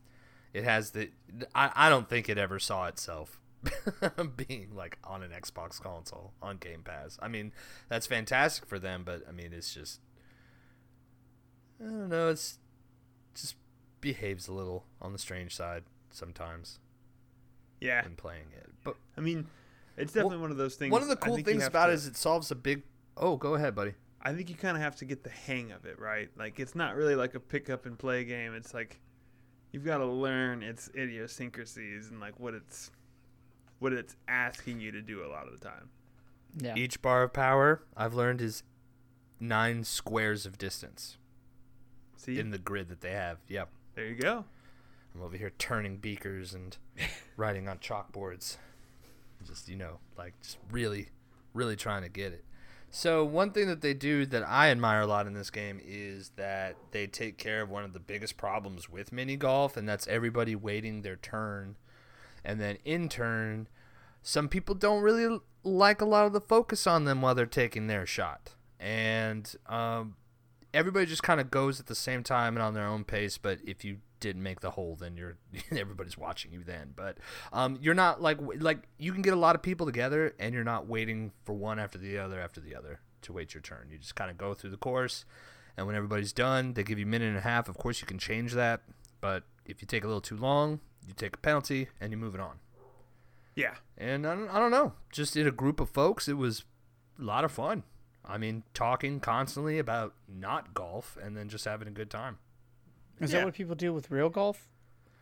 [0.53, 1.11] it has the.
[1.53, 3.39] I I don't think it ever saw itself
[4.35, 7.19] being like on an Xbox console on Game Pass.
[7.21, 7.51] I mean,
[7.89, 9.99] that's fantastic for them, but I mean, it's just
[11.79, 12.29] I don't know.
[12.29, 12.59] It's
[13.35, 13.55] just
[14.01, 16.79] behaves a little on the strange side sometimes
[17.79, 18.69] Yeah, when playing it.
[18.83, 19.47] But I mean,
[19.95, 20.91] it's definitely one of those things.
[20.91, 22.83] one of the cool things about to- it is it solves a big.
[23.15, 23.93] Oh, go ahead, buddy.
[24.21, 26.29] I think you kind of have to get the hang of it, right?
[26.37, 28.53] Like it's not really like a pick up and play game.
[28.55, 28.99] It's like
[29.71, 32.91] you've got to learn its idiosyncrasies and like what it's
[33.79, 35.89] what it's asking you to do a lot of the time.
[36.59, 36.75] Yeah.
[36.75, 38.63] Each bar of power I've learned is
[39.39, 41.17] nine squares of distance
[42.17, 43.37] See, in the grid that they have.
[43.47, 43.69] Yep.
[43.95, 44.43] there you go.
[45.15, 46.75] I'm over here turning beakers and
[47.37, 48.57] writing on chalkboards.
[49.45, 51.09] Just, you know, like just really,
[51.53, 52.43] really trying to get it.
[52.89, 56.31] So, one thing that they do that I admire a lot in this game is
[56.37, 60.07] that they take care of one of the biggest problems with mini golf, and that's
[60.07, 61.75] everybody waiting their turn.
[62.45, 63.67] And then, in turn,
[64.21, 67.87] some people don't really like a lot of the focus on them while they're taking
[67.87, 68.55] their shot.
[68.79, 70.15] And um,
[70.77, 73.37] everybody just kind of goes at the same time and on their own pace.
[73.37, 75.37] But if you didn't make the hole, then you're
[75.71, 76.93] everybody's watching you then.
[76.95, 77.17] But
[77.51, 80.63] um, you're not like like you can get a lot of people together and you're
[80.63, 83.87] not waiting for one after the other after the other to wait your turn.
[83.91, 85.25] You just kind of go through the course,
[85.75, 87.67] and when everybody's done, they give you a minute and a half.
[87.67, 88.81] Of course, you can change that,
[89.19, 92.35] but if you take a little too long, you take a penalty and you move
[92.35, 92.59] it on.
[93.55, 96.63] Yeah, And I don't, I don't know, just in a group of folks, it was
[97.19, 97.81] a lot of fun.
[98.27, 102.37] I mean, talking constantly about not golf and then just having a good time.
[103.19, 103.39] Is Yeah.
[103.39, 104.67] that what people do with real golf?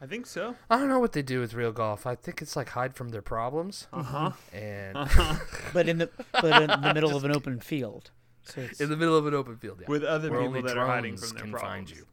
[0.01, 0.55] I think so.
[0.69, 2.05] I don't know what they do with real golf.
[2.05, 4.31] I think it's like hide from their problems Uh huh.
[4.51, 4.97] and
[5.73, 6.09] But in the
[6.41, 8.11] but in the middle of an open field.
[8.43, 9.79] So it's, in the middle of an open field.
[9.81, 9.87] Yeah.
[9.87, 11.91] With other where people only that are hiding from their can problems.
[11.91, 12.05] find you.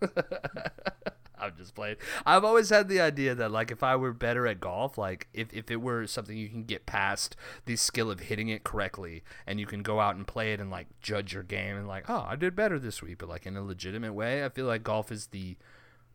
[1.38, 1.96] I'm just playing.
[2.24, 5.52] I've always had the idea that like if I were better at golf, like if,
[5.52, 9.58] if it were something you can get past the skill of hitting it correctly and
[9.58, 12.24] you can go out and play it and like judge your game and like, oh,
[12.28, 15.10] I did better this week, but like in a legitimate way, I feel like golf
[15.10, 15.56] is the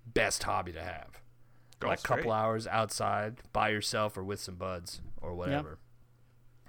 [0.05, 1.21] best hobby to have.
[1.81, 2.33] like a couple great.
[2.33, 5.79] hours outside by yourself or with some buds or whatever.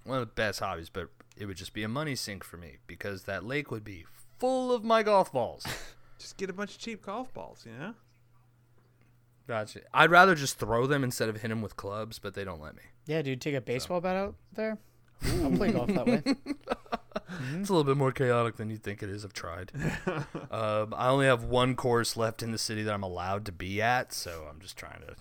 [0.04, 2.78] One of the best hobbies, but it would just be a money sink for me
[2.86, 4.04] because that lake would be
[4.38, 5.64] full of my golf balls.
[6.18, 7.94] Just get a bunch of cheap golf balls, you know.
[9.50, 9.80] Gotcha.
[9.92, 12.76] I'd rather just throw them instead of hit them with clubs, but they don't let
[12.76, 12.82] me.
[13.06, 14.78] yeah, dude, take a baseball bat out there.
[15.42, 16.22] I'll play golf that way.
[17.54, 19.24] It's a little bit more chaotic than you think it is.
[19.24, 19.70] I've tried.
[20.50, 23.80] um, I only have one course left in the city that I'm allowed to be
[23.82, 25.14] at, so I'm just trying to.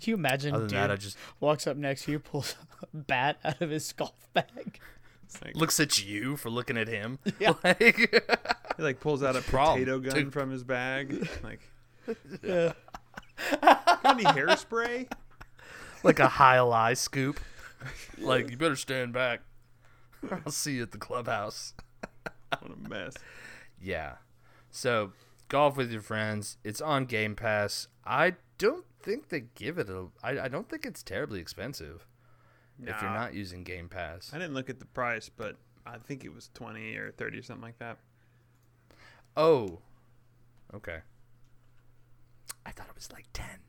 [0.00, 2.54] Can you imagine, Other dude than that, I just walks up next to you, pulls
[2.82, 4.78] a bat out of his golf bag.
[5.42, 7.18] Like, looks at you for looking at him.
[7.38, 7.54] Yeah.
[7.62, 7.82] Like,
[8.76, 10.32] he like pulls out a problem, potato gun dude.
[10.32, 11.28] from his bag.
[11.42, 11.60] Like,
[12.42, 12.72] Yeah.
[13.60, 15.08] Got any hairspray?
[16.02, 17.40] like a high lie scoop.
[18.18, 19.40] Like you better stand back.
[20.30, 21.74] I'll see you at the clubhouse.
[22.60, 23.14] What a mess.
[23.80, 24.14] Yeah.
[24.70, 25.12] So
[25.48, 26.56] golf with your friends.
[26.64, 27.88] It's on Game Pass.
[28.04, 30.06] I don't think they give it a.
[30.22, 32.06] I, I don't think it's terribly expensive
[32.80, 34.30] if you're not using Game Pass.
[34.32, 35.56] I didn't look at the price, but
[35.86, 37.98] I think it was twenty or thirty or something like that.
[39.36, 39.80] Oh.
[40.74, 41.00] Okay.
[42.66, 43.60] I thought it was like ten.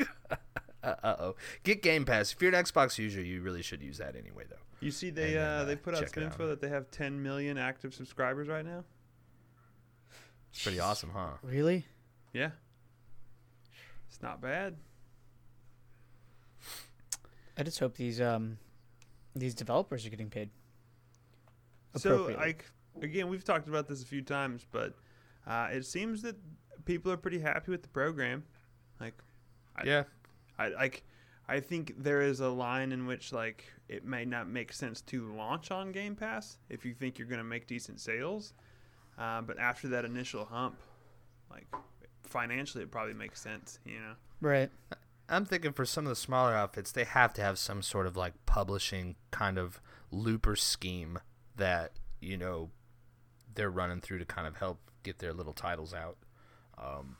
[0.82, 1.34] uh oh.
[1.62, 2.32] Get Game Pass.
[2.32, 4.56] If you're an Xbox user, you really should use that anyway, though.
[4.80, 6.48] You see, they then, uh, uh, they put out some info out.
[6.48, 8.84] that they have 10 million active subscribers right now.
[10.52, 11.30] It's pretty awesome, huh?
[11.42, 11.84] Really?
[12.32, 12.50] Yeah,
[14.08, 14.76] it's not bad.
[17.56, 18.58] I just hope these um
[19.34, 20.50] these developers are getting paid.
[21.96, 22.64] So, like
[23.02, 24.94] again, we've talked about this a few times, but
[25.46, 26.36] uh, it seems that
[26.88, 28.42] people are pretty happy with the program.
[28.98, 29.14] Like,
[29.76, 30.04] I- Yeah.
[30.58, 31.04] I like.
[31.46, 35.32] I think there is a line in which like it may not make sense to
[35.34, 38.52] launch on Game Pass if you think you're going to make decent sales,
[39.18, 40.78] uh, but after that initial hump,
[41.50, 41.66] like
[42.24, 43.78] financially, it probably makes sense.
[43.84, 44.14] You know.
[44.40, 44.70] Right.
[45.28, 48.16] I'm thinking for some of the smaller outfits, they have to have some sort of
[48.16, 49.80] like publishing kind of
[50.10, 51.18] looper scheme
[51.56, 52.70] that you know
[53.54, 56.16] they're running through to kind of help get their little titles out.
[56.80, 57.16] Um,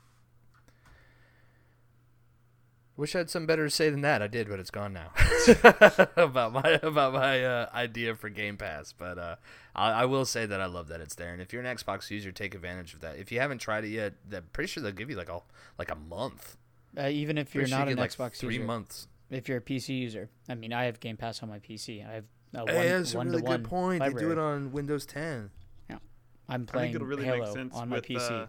[2.97, 4.23] wish I had some better to say than that.
[4.23, 5.13] I did, but it's gone now.
[6.17, 9.37] about my about my uh, idea for Game Pass, but uh,
[9.75, 11.33] I, I will say that I love that it's there.
[11.33, 13.17] And if you're an Xbox user, take advantage of that.
[13.19, 15.41] If you haven't tried it yet, I'm pretty sure they'll give you like a
[15.79, 16.57] like a month
[16.97, 18.67] Uh, even if you're Pretty sure not you an get, like, Xbox three user.
[18.67, 19.09] months.
[19.31, 20.29] if you're a PC user.
[20.49, 22.09] I mean, I have Game Pass on my PC.
[22.09, 24.03] I have a one, Hey, that's a one really to one good point.
[24.03, 25.51] They do it on Windows 10.
[25.91, 25.99] Yeah,
[26.49, 28.49] I'm I playing think it'll really Halo make sense on my with PC.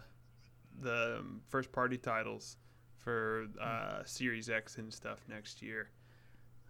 [0.80, 2.56] The um, first party titles
[2.98, 5.90] for uh, Series X and stuff next year.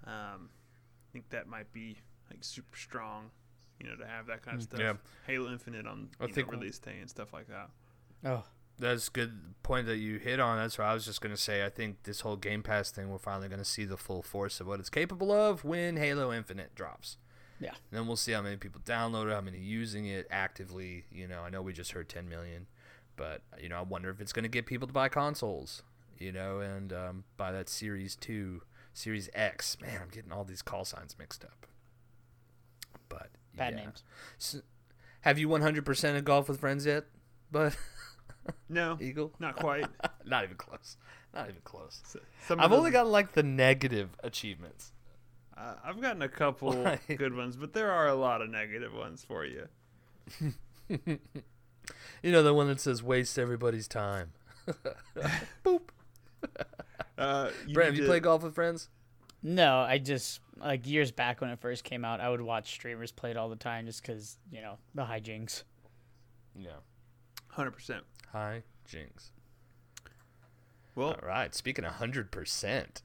[0.06, 1.96] Um, I think that might be
[2.30, 3.30] like super strong,
[3.80, 4.80] you know, to have that kind of stuff.
[4.80, 4.92] Yeah.
[5.26, 7.70] Halo Infinite on I you know, think- release day and stuff like that.
[8.24, 8.44] oh,
[8.78, 10.56] That's good point that you hit on.
[10.58, 11.64] That's what I was just going to say.
[11.64, 14.60] I think this whole Game Pass thing, we're finally going to see the full force
[14.60, 17.16] of what it's capable of when Halo Infinite drops.
[17.60, 17.70] Yeah.
[17.90, 21.04] And then we'll see how many people download it, how many using it actively.
[21.12, 22.68] You know, I know we just heard 10 million,
[23.16, 25.82] but, you know, I wonder if it's going to get people to buy consoles,
[26.18, 28.62] you know, and um, buy that Series 2,
[28.94, 29.76] Series X.
[29.80, 31.66] Man, I'm getting all these call signs mixed up.
[33.08, 33.80] But, bad yeah.
[33.80, 34.02] names.
[34.38, 34.58] So,
[35.22, 37.04] have you 100% of golf with friends yet?
[37.52, 37.76] But,
[38.68, 39.32] No, Eagle?
[39.38, 39.86] not quite.
[40.24, 40.96] Not even close.
[41.34, 42.00] Not even close.
[42.06, 44.92] S- Some of I've only gotten like the negative achievements.
[45.56, 46.98] Uh, I've gotten a couple Why?
[47.16, 49.68] good ones, but there are a lot of negative ones for you.
[52.22, 54.32] You know the one that says waste everybody's time.
[55.64, 55.80] Boop.
[57.18, 58.88] Uh, you Brent, have you to- played golf with friends?
[59.42, 63.10] No, I just like years back when it first came out, I would watch streamers
[63.10, 65.62] play it all the time just because you know the hijinks.
[66.58, 66.70] Yeah.
[67.56, 68.00] 100%.
[68.32, 69.32] Hi, Jinx.
[70.94, 71.54] Well, All right.
[71.54, 73.00] Speaking of hundred percent,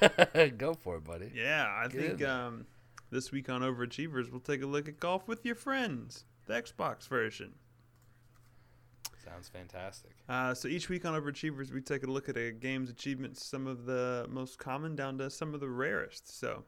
[0.58, 1.32] go for it, buddy.
[1.34, 2.00] yeah, I Good.
[2.18, 2.66] think um,
[3.10, 7.08] this week on Overachievers, we'll take a look at Golf with Your Friends, the Xbox
[7.08, 7.54] version.
[9.24, 10.12] Sounds fantastic.
[10.28, 13.66] Uh, so each week on Overachievers, we take a look at a game's achievements, some
[13.66, 16.38] of the most common down to some of the rarest.
[16.38, 16.64] So,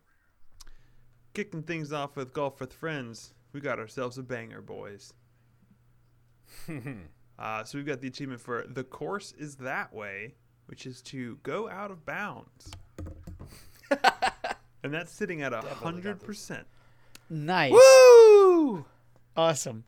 [1.34, 5.12] kicking things off with Golf with Friends, we got ourselves a banger, boys.
[7.38, 10.34] Uh, so we've got the achievement for the course is that way,
[10.66, 12.70] which is to go out of bounds,
[14.82, 16.64] and that's sitting at a 100%.
[17.28, 18.86] Nice, Woo!
[19.36, 19.84] awesome.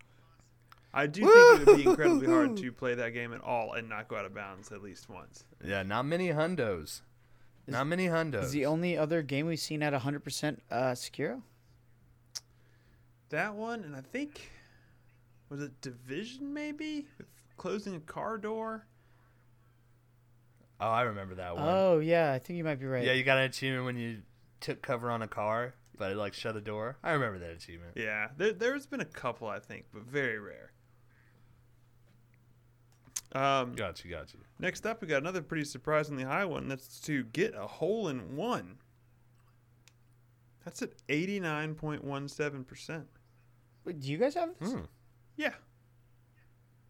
[0.93, 3.89] I do think it would be incredibly hard to play that game at all and
[3.89, 5.45] not go out of bounds at least once.
[5.65, 7.03] Yeah, not many hundos.
[7.67, 8.45] Not many hundos.
[8.45, 11.43] Is the only other game we've seen at 100% uh, Sekiro?
[13.29, 14.51] That one, and I think
[15.51, 17.27] was it Division maybe with
[17.59, 18.87] closing a car door.
[20.81, 21.65] oh, I remember that one.
[21.67, 23.05] Oh yeah, I think you might be right.
[23.05, 24.23] Yeah, you got an achievement when you
[24.61, 26.97] took cover on a car, but it like shut a door.
[27.03, 27.93] I remember that achievement.
[27.97, 30.73] Yeah, there there's been a couple I think, but very rare.
[33.33, 34.41] Um, Got you, got you.
[34.59, 36.67] next up, we got another pretty surprisingly high one.
[36.69, 38.79] That's to get a hole in one.
[40.65, 43.07] That's at eighty nine point one seven percent.
[43.85, 44.73] Wait, do you guys have this?
[44.73, 44.81] Hmm.
[45.37, 45.55] Yeah,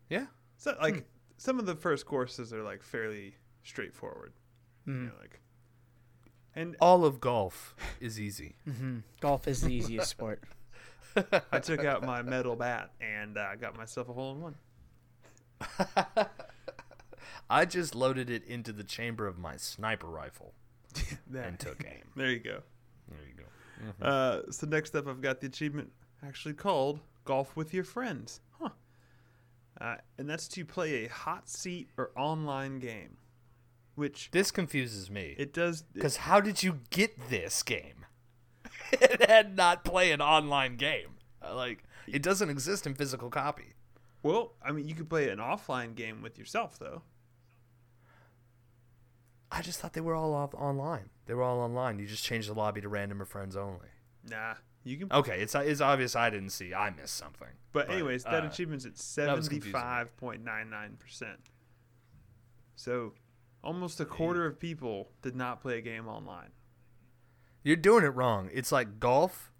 [0.08, 0.26] Yeah.
[0.56, 4.32] so like some of the first courses are like fairly straightforward.
[4.86, 5.04] You Mhm.
[5.06, 5.40] know, like,
[6.54, 8.56] and All of golf is easy.
[8.66, 9.02] Mhm.
[9.20, 10.42] Golf is the easiest sport.
[11.52, 14.54] I took out my metal bat and uh, got myself a hole in one.
[17.50, 20.54] I just loaded it into the chamber of my sniper rifle
[21.30, 22.04] That- and took aim.
[22.16, 22.60] there you go.
[23.08, 24.06] There you go.
[24.06, 25.92] Uh, so next up, I've got the achievement
[26.26, 28.70] actually called "Golf with Your Friends," huh?
[29.80, 33.16] Uh, and that's to play a hot seat or online game,
[33.94, 35.36] which This confuses me.
[35.38, 35.82] it does.
[35.82, 38.04] Because how did you get this game?
[39.28, 41.16] and not play an online game.
[41.42, 43.74] Uh, Like, it doesn't exist in physical copy.
[44.22, 47.02] Well, I mean, you could play an offline game with yourself though.
[49.50, 51.08] I just thought they were all off online.
[51.26, 51.98] They were all online.
[51.98, 53.88] You just changed the lobby to random or friends only.
[54.28, 54.54] Nah,
[54.84, 55.12] you can.
[55.12, 56.74] Okay, it's it's obvious I didn't see.
[56.74, 57.48] I missed something.
[57.72, 61.38] But anyways, that uh, achievement's at seventy five point nine nine percent.
[62.76, 63.14] So,
[63.64, 66.50] almost a quarter of people did not play a game online.
[67.64, 68.50] You're doing it wrong.
[68.52, 69.50] It's like golf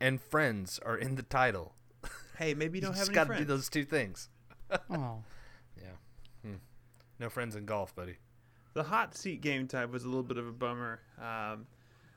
[0.00, 1.74] and friends are in the title.
[2.38, 3.40] Hey, maybe you You don't just have any got to friends.
[3.42, 4.28] do those two things.
[4.90, 5.22] Oh,
[5.80, 6.50] yeah,
[7.18, 8.16] No friends in golf, buddy.
[8.74, 11.00] The hot seat game type was a little bit of a bummer.
[11.20, 11.66] Um,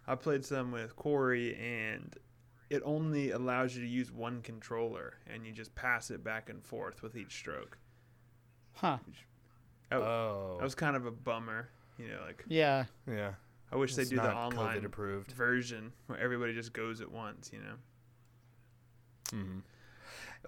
[0.07, 2.15] I played some with Corey, and
[2.69, 6.63] it only allows you to use one controller, and you just pass it back and
[6.63, 7.77] forth with each stroke.
[8.75, 8.97] huh?
[9.89, 11.69] That, Oh, that was kind of a bummer.
[11.99, 12.85] You know, like Yeah.
[13.05, 13.33] yeah.
[13.71, 15.31] I wish they It's do the online approved.
[15.33, 17.51] version where everybody just goes at once.
[17.53, 17.75] You know.
[19.31, 19.59] hmm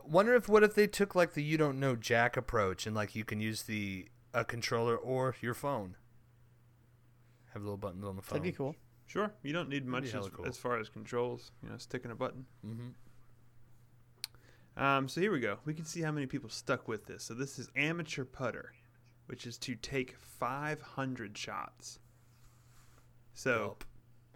[0.06, 3.16] Wonder if what if they took like the you don't know Jack approach and like
[3.16, 5.96] you can use the a controller or your phone.
[7.54, 8.40] Have little buttons on the phone.
[8.40, 8.76] That'd be cool.
[9.06, 10.46] Sure, you don't need much as, cool.
[10.46, 11.52] as far as controls.
[11.64, 12.46] You know, sticking a button.
[12.66, 12.90] Mm-hmm.
[14.84, 15.58] Um, so here we go.
[15.66, 17.24] We can see how many people stuck with this.
[17.24, 18.74] So this is amateur putter,
[19.26, 22.00] which is to take 500 shots.
[23.34, 23.78] So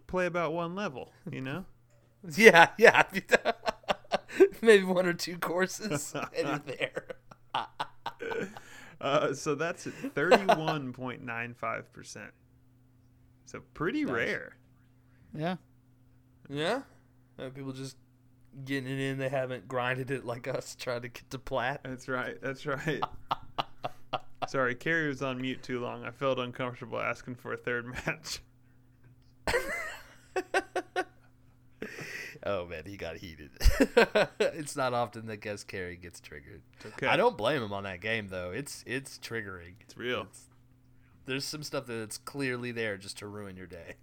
[0.08, 1.66] play about one level, you know?
[2.38, 3.02] Yeah, yeah.
[4.62, 7.06] Maybe one or two courses and you're there.
[9.02, 12.18] Uh, so that's 31.95%.
[13.46, 14.14] So pretty Nice.
[14.14, 14.56] rare.
[15.34, 15.56] Yeah.
[16.48, 16.84] Yeah.
[17.40, 17.98] Uh, people just
[18.64, 19.18] getting it in.
[19.18, 21.82] They haven't grinded it like us trying to get to plat.
[21.84, 22.40] That's right.
[22.44, 23.02] That's right.
[24.48, 26.06] Sorry, Carrie was on mute too long.
[26.06, 28.42] I felt uncomfortable asking for a third match.
[32.44, 33.52] Oh man, he got heated.
[34.40, 36.62] it's not often that guest carry gets triggered.
[36.86, 37.08] Okay.
[37.08, 38.52] I don't blame him on that game though.
[38.52, 39.74] It's it's triggering.
[39.82, 40.28] It's real.
[41.26, 43.96] There's some stuff that's clearly there just to ruin your day.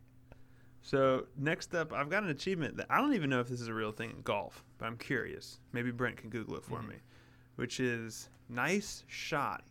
[0.83, 3.69] So next up, I've got an achievement that I don't even know if this is
[3.69, 5.59] a real thing in golf, but I'm curious.
[5.73, 6.89] Maybe Brent can Google it for Mhm.
[6.91, 6.95] me,
[7.57, 9.65] which is nice shot,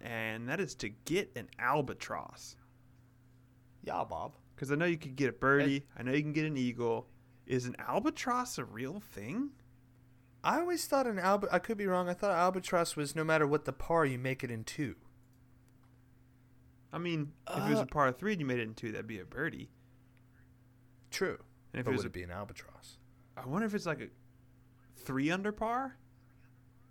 [0.00, 2.56] and that is to get an albatross.
[3.84, 4.34] Yeah, Bob.
[4.54, 7.08] Because I know you could get a birdie, I know you can get an eagle.
[7.46, 9.50] Is an albatross a real thing?
[10.44, 11.48] I always thought an alba.
[11.52, 12.08] I could be wrong.
[12.08, 14.96] I thought albatross was no matter what the par, you make it in two.
[16.92, 18.92] I mean, if it was Uh, a par three and you made it in two,
[18.92, 19.70] that'd be a birdie.
[21.10, 21.38] True.
[21.72, 22.98] And if but it was would a, it be an albatross?
[23.36, 24.08] I wonder if it's like a
[24.96, 25.96] three under par.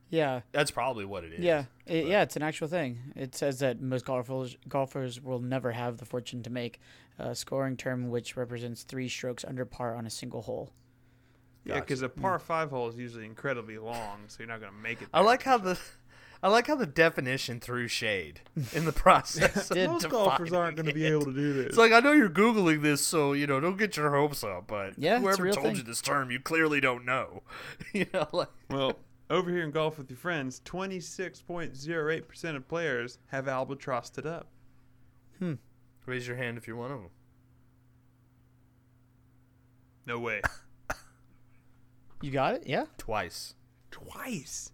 [0.10, 0.41] Yeah.
[0.52, 1.39] That's probably what it is.
[1.39, 3.14] Yeah, it, but- yeah, it's an actual thing.
[3.16, 6.80] It says that most golfers golfers will never have the fortune to make
[7.22, 10.72] a scoring term which represents three strokes under par on a single hole.
[11.63, 11.86] Yeah, Gotcha.
[11.86, 15.07] because a par five hole is usually incredibly long, so you're not gonna make it.
[15.13, 15.80] I like how the.
[16.43, 18.41] I like how the definition threw shade
[18.74, 19.69] in the process.
[19.76, 21.67] most golfers aren't going to be able to do this.
[21.67, 24.65] It's like I know you're googling this, so you know don't get your hopes up.
[24.65, 25.76] But Yeah, whoever told thing.
[25.76, 27.43] you this term, you clearly don't know.
[27.93, 28.93] you know, like well,
[29.30, 34.47] over here in golf with your friends, 26.08% of players have albatrossed it up.
[35.38, 35.53] Hmm.
[36.06, 37.10] Raise your hand if you're one of them.
[40.06, 40.41] No way.
[42.22, 42.64] You got it?
[42.66, 42.86] Yeah.
[42.97, 43.56] Twice.
[43.89, 44.72] Twice.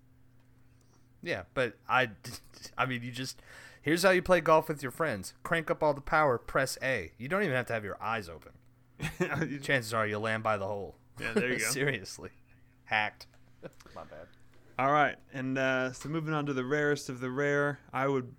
[1.23, 2.09] Yeah, but I,
[2.77, 3.41] I mean, you just
[3.81, 7.11] here's how you play golf with your friends: crank up all the power, press A.
[7.17, 8.51] You don't even have to have your eyes open.
[9.61, 10.97] Chances are you'll land by the hole.
[11.19, 11.65] Yeah, there you go.
[11.65, 12.29] Seriously,
[12.85, 13.27] hacked.
[13.95, 14.27] My bad.
[14.79, 18.33] All right, and uh, so moving on to the rarest of the rare, I would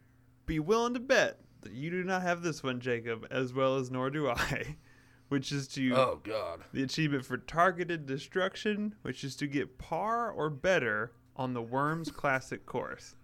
[0.46, 3.90] be willing to bet that you do not have this one, Jacob, as well as
[3.90, 4.76] nor do I,
[5.28, 6.60] which is to Oh God.
[6.72, 12.10] the achievement for targeted destruction, which is to get par or better on the Worms
[12.12, 13.14] Classic course.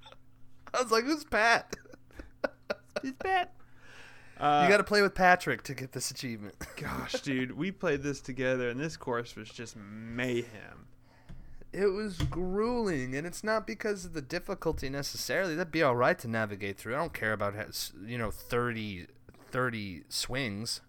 [0.73, 1.75] I was like, who's Pat?
[3.03, 3.53] It's Pat.
[4.39, 6.55] Uh, you got to play with Patrick to get this achievement.
[6.77, 10.87] Gosh, dude, we played this together, and this course was just mayhem.
[11.75, 15.57] It was grueling, and it's not because of the difficulty necessarily.
[15.57, 16.95] That'd be all right to navigate through.
[16.95, 17.55] I don't care about
[18.07, 19.07] you know 30,
[19.51, 20.81] 30 swings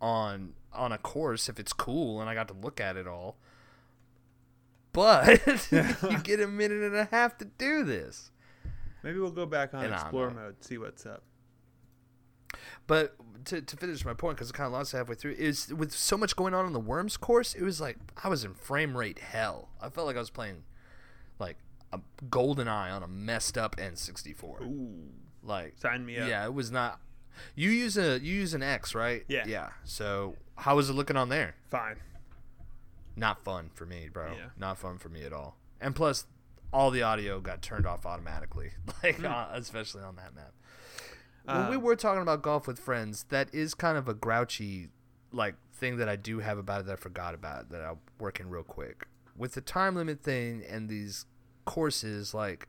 [0.00, 3.36] on on a course if it's cool and I got to look at it all.
[4.92, 5.40] But
[5.72, 8.30] you get a minute and a half to do this.
[9.02, 11.22] Maybe we'll go back on And explore mode, see what's up.
[12.86, 15.92] But to, to finish my point, because it kind of lost halfway through, is with
[15.92, 18.96] so much going on in the Worms course, it was like I was in frame
[18.96, 19.68] rate hell.
[19.80, 20.64] I felt like I was playing
[21.38, 21.56] like
[21.92, 24.62] a GoldenEye on a messed up N64.
[24.62, 25.10] Ooh,
[25.42, 26.28] Like sign me up.
[26.28, 27.00] Yeah, it was not.
[27.54, 29.24] You use a you use an X, right?
[29.28, 29.44] Yeah.
[29.46, 29.68] Yeah.
[29.84, 31.54] So how was it looking on there?
[31.70, 31.96] Fine.
[33.16, 34.32] Not fun for me, bro.
[34.32, 34.48] Yeah.
[34.58, 35.56] Not fun for me at all.
[35.80, 36.26] And plus,
[36.72, 38.70] all the audio got turned off automatically,
[39.02, 40.52] like uh, especially on that map.
[41.48, 44.90] When we Um, were talking about golf with friends, that is kind of a grouchy
[45.32, 48.40] like thing that I do have about it that I forgot about that I'll work
[48.40, 49.06] in real quick.
[49.36, 51.26] With the time limit thing and these
[51.64, 52.68] courses, like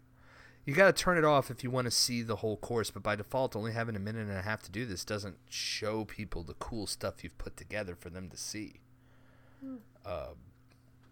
[0.66, 2.92] you got to turn it off if you want to see the whole course.
[2.92, 6.06] But by default, only having a minute and a half to do this doesn't show
[6.06, 8.82] people the cool stuff you've put together for them to see.
[9.64, 10.36] Um,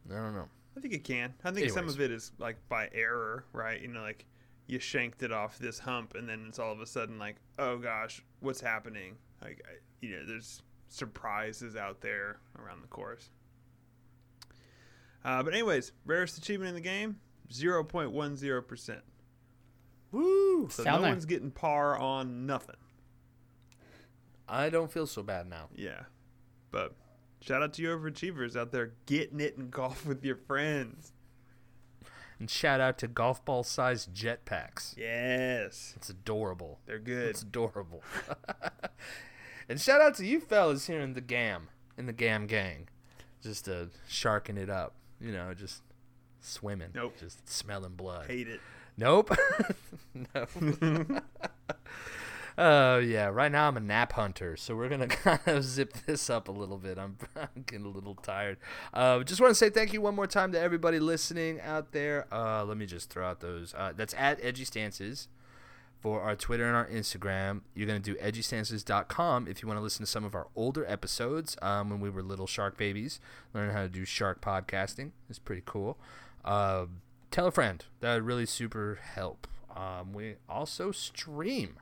[0.09, 0.49] I don't know.
[0.75, 1.33] I think it can.
[1.43, 3.81] I think some of it is like by error, right?
[3.81, 4.25] You know, like
[4.67, 7.77] you shanked it off this hump, and then it's all of a sudden like, oh
[7.77, 9.15] gosh, what's happening?
[9.41, 13.29] Like, I, you know, there's surprises out there around the course.
[15.23, 17.17] Uh, but anyways, rarest achievement in the game,
[17.51, 19.01] zero point one zero percent.
[20.11, 20.69] Woo!
[20.69, 21.11] So Down no there.
[21.11, 22.75] one's getting par on nothing.
[24.47, 25.67] I don't feel so bad now.
[25.75, 26.03] Yeah,
[26.71, 26.95] but
[27.41, 31.11] shout out to you overachievers out there getting it in golf with your friends.
[32.39, 34.95] And shout out to golf ball sized jetpacks.
[34.97, 36.79] Yes, It's adorable.
[36.85, 37.29] they're good.
[37.29, 38.03] It's adorable.
[39.69, 42.89] and shout out to you fellas here in the GAM, in the GAM gang.
[43.41, 44.93] Just uh, sharking it up.
[45.19, 45.81] You know, just
[46.41, 46.89] swimming.
[46.93, 47.15] Nope.
[47.19, 48.27] Just smelling blood.
[48.27, 48.59] Hate it.
[48.97, 49.31] Nope.
[50.35, 50.45] no.
[52.57, 56.27] Oh yeah, right now I'm a nap hunter, so we're gonna kind of zip this
[56.27, 56.97] up a little bit.
[56.97, 58.57] I'm, I'm getting a little tired.
[58.93, 62.25] Uh, just want to say thank you one more time to everybody listening out there.
[62.31, 63.75] Uh, let me just throw out those.
[63.77, 65.27] Uh, that's at Edgy Stances
[65.99, 67.61] for our Twitter and our Instagram.
[67.75, 71.57] You're gonna do edgystances.com if you want to listen to some of our older episodes
[71.61, 73.19] um, when we were little shark babies,
[73.53, 75.11] learning how to do shark podcasting.
[75.29, 75.99] It's pretty cool.
[76.43, 76.87] Uh,
[77.29, 77.85] tell a friend.
[77.99, 79.47] That would really super help.
[79.75, 81.75] Um, we also stream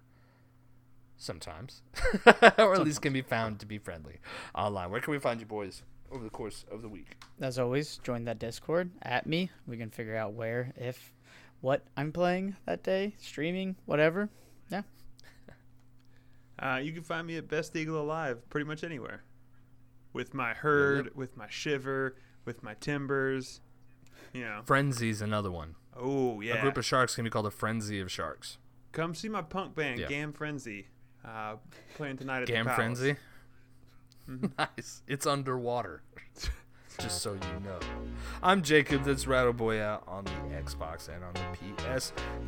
[1.17, 1.81] sometimes,
[2.57, 4.17] or at least can be found to be friendly
[4.53, 4.91] online.
[4.91, 7.17] Where can we find you boys over the course of the week?
[7.39, 9.49] As always, join that Discord at me.
[9.67, 11.13] We can figure out where, if,
[11.61, 14.29] what I'm playing that day, streaming, whatever.
[14.69, 14.81] Yeah.
[16.57, 19.23] Uh, you can find me at Best Eagle Alive pretty much anywhere.
[20.13, 21.15] With my herd, yep.
[21.15, 23.59] with my shiver, with my timbers.
[24.31, 24.61] You know.
[24.65, 25.75] Frenzy's another one.
[25.93, 26.53] Oh, yeah.
[26.55, 28.57] A group of sharks can be called a frenzy of sharks.
[28.93, 30.07] Come see my punk band, Yeah.
[30.07, 30.87] Gam Frenzy.
[31.25, 31.55] Uh,
[31.95, 32.65] playing tonight at Gam.
[32.65, 33.15] Frenzy.
[34.29, 34.51] Mhm.
[34.77, 35.01] nice.
[35.07, 36.01] It's underwater.
[36.99, 37.77] Just so you know.
[38.41, 41.73] I'm Jacob, that's Rattle Boy out on the Xbox and on the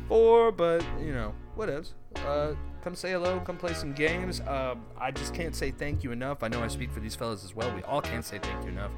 [0.08, 1.92] PS4, but you know, whatevs.
[2.26, 4.40] Uh, come say hello, come play some games.
[4.40, 6.42] Uh, I just can't say thank you enough.
[6.42, 7.70] I know I speak for these fellas as well.
[7.74, 8.92] We all can't say thank you enough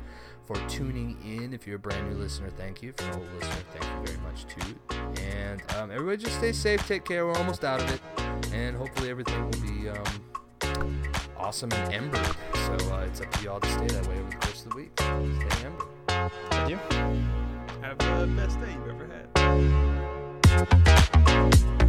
[0.45, 1.53] for tuning in.
[1.53, 2.91] If you're a brand new listener, thank you.
[2.91, 5.21] If you're an old listener, thank you very much too.
[5.23, 7.27] And um, everybody just stay safe, take care.
[7.27, 8.01] We're almost out of it.
[8.53, 11.03] And hopefully everything will be um,
[11.37, 12.25] awesome and ember.
[12.55, 14.77] So uh, it's up to y'all to stay that way over the course of the
[14.77, 14.93] week.
[14.99, 15.85] Stay ember.
[16.51, 16.79] With you?
[17.83, 19.07] Have the best day you've ever
[21.47, 21.80] had.